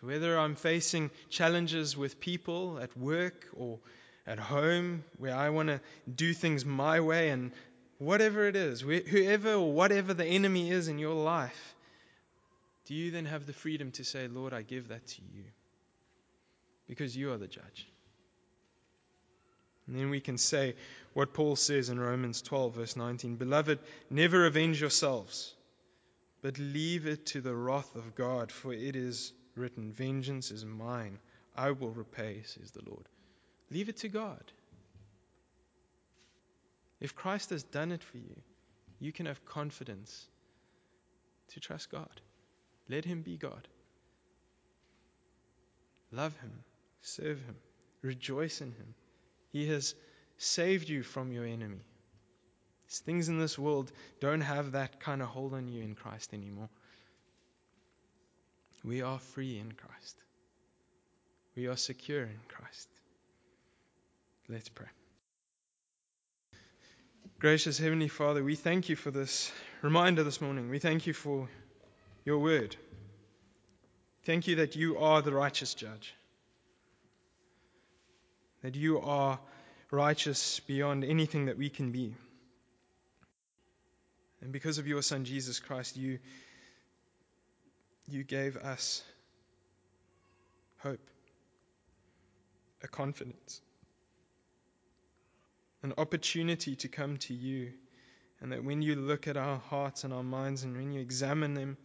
Whether 0.00 0.38
I'm 0.38 0.54
facing 0.54 1.10
challenges 1.28 1.96
with 1.96 2.20
people 2.20 2.78
at 2.78 2.96
work 2.96 3.46
or 3.54 3.78
at 4.26 4.38
home 4.38 5.04
where 5.18 5.34
I 5.34 5.50
want 5.50 5.68
to 5.68 5.80
do 6.12 6.32
things 6.32 6.64
my 6.64 7.00
way, 7.00 7.30
and 7.30 7.52
whatever 7.98 8.46
it 8.46 8.56
is, 8.56 8.80
whoever 8.80 9.54
or 9.54 9.72
whatever 9.72 10.14
the 10.14 10.24
enemy 10.24 10.70
is 10.70 10.88
in 10.88 10.98
your 10.98 11.14
life, 11.14 11.74
do 12.86 12.94
you 12.94 13.10
then 13.10 13.26
have 13.26 13.46
the 13.46 13.52
freedom 13.52 13.92
to 13.92 14.04
say, 14.04 14.26
Lord, 14.26 14.52
I 14.52 14.62
give 14.62 14.88
that 14.88 15.06
to 15.06 15.22
you? 15.34 15.44
Because 16.88 17.16
you 17.16 17.32
are 17.32 17.38
the 17.38 17.46
judge. 17.46 17.86
And 19.86 19.98
then 19.98 20.10
we 20.10 20.20
can 20.20 20.38
say 20.38 20.74
what 21.12 21.34
Paul 21.34 21.56
says 21.56 21.88
in 21.88 21.98
Romans 21.98 22.42
12, 22.42 22.74
verse 22.74 22.96
19 22.96 23.36
Beloved, 23.36 23.78
never 24.08 24.46
avenge 24.46 24.80
yourselves, 24.80 25.52
but 26.42 26.58
leave 26.58 27.06
it 27.06 27.26
to 27.26 27.40
the 27.40 27.54
wrath 27.54 27.94
of 27.96 28.14
God, 28.14 28.50
for 28.50 28.72
it 28.72 28.96
is 28.96 29.32
written, 29.54 29.92
Vengeance 29.92 30.50
is 30.50 30.64
mine, 30.64 31.18
I 31.56 31.70
will 31.70 31.90
repay, 31.90 32.42
says 32.44 32.70
the 32.70 32.88
Lord. 32.88 33.08
Leave 33.70 33.88
it 33.88 33.98
to 33.98 34.08
God. 34.08 34.52
If 37.00 37.14
Christ 37.14 37.50
has 37.50 37.62
done 37.62 37.92
it 37.92 38.02
for 38.02 38.18
you, 38.18 38.36
you 38.98 39.12
can 39.12 39.26
have 39.26 39.44
confidence 39.44 40.26
to 41.48 41.60
trust 41.60 41.90
God. 41.90 42.20
Let 42.88 43.04
Him 43.04 43.22
be 43.22 43.36
God. 43.36 43.68
Love 46.12 46.36
Him, 46.40 46.52
serve 47.00 47.40
Him, 47.40 47.56
rejoice 48.02 48.60
in 48.60 48.72
Him. 48.72 48.94
He 49.52 49.66
has 49.68 49.94
saved 50.36 50.88
you 50.88 51.02
from 51.02 51.32
your 51.32 51.44
enemy 51.44 51.80
Things 52.90 53.28
in 53.28 53.38
this 53.38 53.56
world 53.56 53.92
don't 54.18 54.40
have 54.40 54.72
that 54.72 54.98
kind 54.98 55.22
of 55.22 55.28
hold 55.28 55.54
on 55.54 55.68
you 55.68 55.82
in 55.82 55.94
Christ 55.94 56.34
anymore. 56.34 56.68
We 58.84 59.02
are 59.02 59.18
free 59.18 59.58
in 59.58 59.72
Christ. 59.72 60.16
We 61.56 61.66
are 61.66 61.76
secure 61.76 62.22
in 62.22 62.40
Christ. 62.48 62.88
Let's 64.48 64.68
pray. 64.68 64.86
Gracious 67.38 67.78
Heavenly 67.78 68.08
Father, 68.08 68.42
we 68.42 68.56
thank 68.56 68.88
you 68.88 68.96
for 68.96 69.10
this 69.10 69.52
reminder 69.82 70.24
this 70.24 70.40
morning. 70.40 70.70
We 70.70 70.78
thank 70.78 71.06
you 71.06 71.12
for 71.12 71.48
your 72.24 72.38
word. 72.38 72.76
Thank 74.24 74.46
you 74.46 74.56
that 74.56 74.76
you 74.76 74.98
are 74.98 75.22
the 75.22 75.32
righteous 75.32 75.74
judge, 75.74 76.14
that 78.62 78.74
you 78.74 79.00
are 79.00 79.38
righteous 79.90 80.60
beyond 80.60 81.04
anything 81.04 81.46
that 81.46 81.56
we 81.56 81.70
can 81.70 81.92
be. 81.92 82.14
And 84.42 84.52
because 84.52 84.78
of 84.78 84.86
your 84.86 85.02
Son, 85.02 85.24
Jesus 85.24 85.60
Christ, 85.60 85.96
you, 85.96 86.18
you 88.10 88.24
gave 88.24 88.56
us 88.56 89.02
hope, 90.78 91.00
a 92.82 92.88
confidence, 92.88 93.60
an 95.82 95.94
opportunity 95.96 96.76
to 96.76 96.88
come 96.88 97.16
to 97.18 97.34
you. 97.34 97.72
And 98.42 98.52
that 98.52 98.64
when 98.64 98.80
you 98.80 98.96
look 98.96 99.28
at 99.28 99.36
our 99.36 99.58
hearts 99.58 100.04
and 100.04 100.14
our 100.14 100.22
minds 100.22 100.62
and 100.64 100.74
when 100.74 100.92
you 100.92 101.00
examine 101.00 101.52
them, 101.52 101.76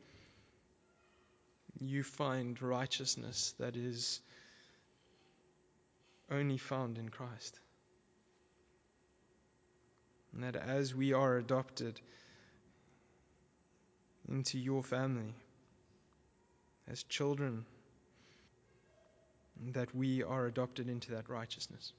you 1.80 2.02
find 2.02 2.62
righteousness 2.62 3.54
that 3.60 3.76
is 3.76 4.22
only 6.32 6.58
found 6.58 6.98
in 6.98 7.10
Christ. 7.10 7.60
And 10.34 10.44
that 10.44 10.56
as 10.56 10.96
we 10.96 11.12
are 11.12 11.38
adopted 11.38 12.00
into 14.30 14.58
your 14.58 14.82
family 14.82 15.36
as 16.90 17.04
children, 17.04 17.66
that 19.74 19.94
we 19.96 20.24
are 20.24 20.46
adopted 20.46 20.90
into 20.90 21.12
that 21.12 21.30
righteousness. 21.30 21.94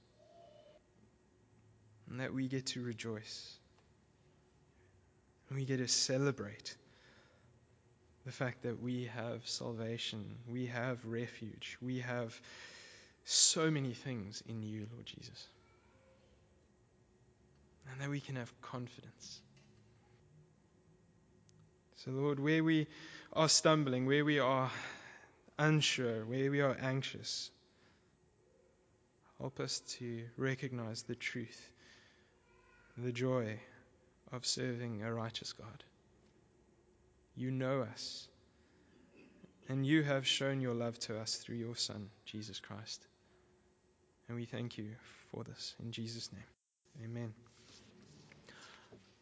And 2.11 2.21
that 2.21 2.33
we 2.33 2.47
get 2.47 2.67
to 2.67 2.83
rejoice. 2.83 3.57
And 5.49 5.59
we 5.59 5.65
get 5.65 5.79
to 5.79 5.89
celebrate 5.89 6.77
the 8.25 8.33
fact 8.33 8.63
that 8.63 8.83
we 8.83 9.09
have 9.15 9.47
salvation, 9.47 10.25
we 10.49 10.67
have 10.67 11.05
refuge, 11.05 11.79
we 11.81 12.01
have 12.01 12.39
so 13.25 13.71
many 13.71 13.93
things 13.93 14.43
in 14.49 14.63
you, 14.63 14.87
Lord 14.93 15.07
Jesus. 15.07 15.47
And 17.91 18.01
that 18.01 18.11
we 18.11 18.21
can 18.21 18.35
have 18.35 18.53
confidence. 18.63 19.41
So, 22.05 22.11
Lord, 22.11 22.41
where 22.41 22.63
we 22.63 22.89
are 23.33 23.49
stumbling, 23.49 24.07
where 24.07 24.25
we 24.25 24.39
are 24.39 24.71
unsure, 25.59 26.25
where 26.25 26.51
we 26.51 26.61
are 26.61 26.77
anxious, 26.81 27.51
help 29.39 29.61
us 29.61 29.81
to 29.99 30.25
recognize 30.37 31.03
the 31.03 31.15
truth, 31.15 31.71
the 32.97 33.13
joy 33.13 33.59
of 34.33 34.47
serving 34.47 35.03
a 35.03 35.13
righteous 35.13 35.53
God. 35.53 35.85
You 37.37 37.51
know 37.51 37.83
us. 37.83 38.29
And 39.69 39.85
you 39.85 40.03
have 40.05 40.27
shown 40.27 40.61
your 40.61 40.75
love 40.75 40.99
to 41.01 41.19
us 41.19 41.37
through 41.37 41.57
your 41.57 41.77
Son, 41.77 42.09
Jesus 42.25 42.61
Christ. 42.61 43.05
And 44.29 44.37
we 44.37 44.45
thank 44.45 44.79
you 44.79 44.91
for 45.31 45.45
this. 45.45 45.75
In 45.83 45.93
Jesus' 45.93 46.31
name, 46.33 47.05
amen. 47.05 47.46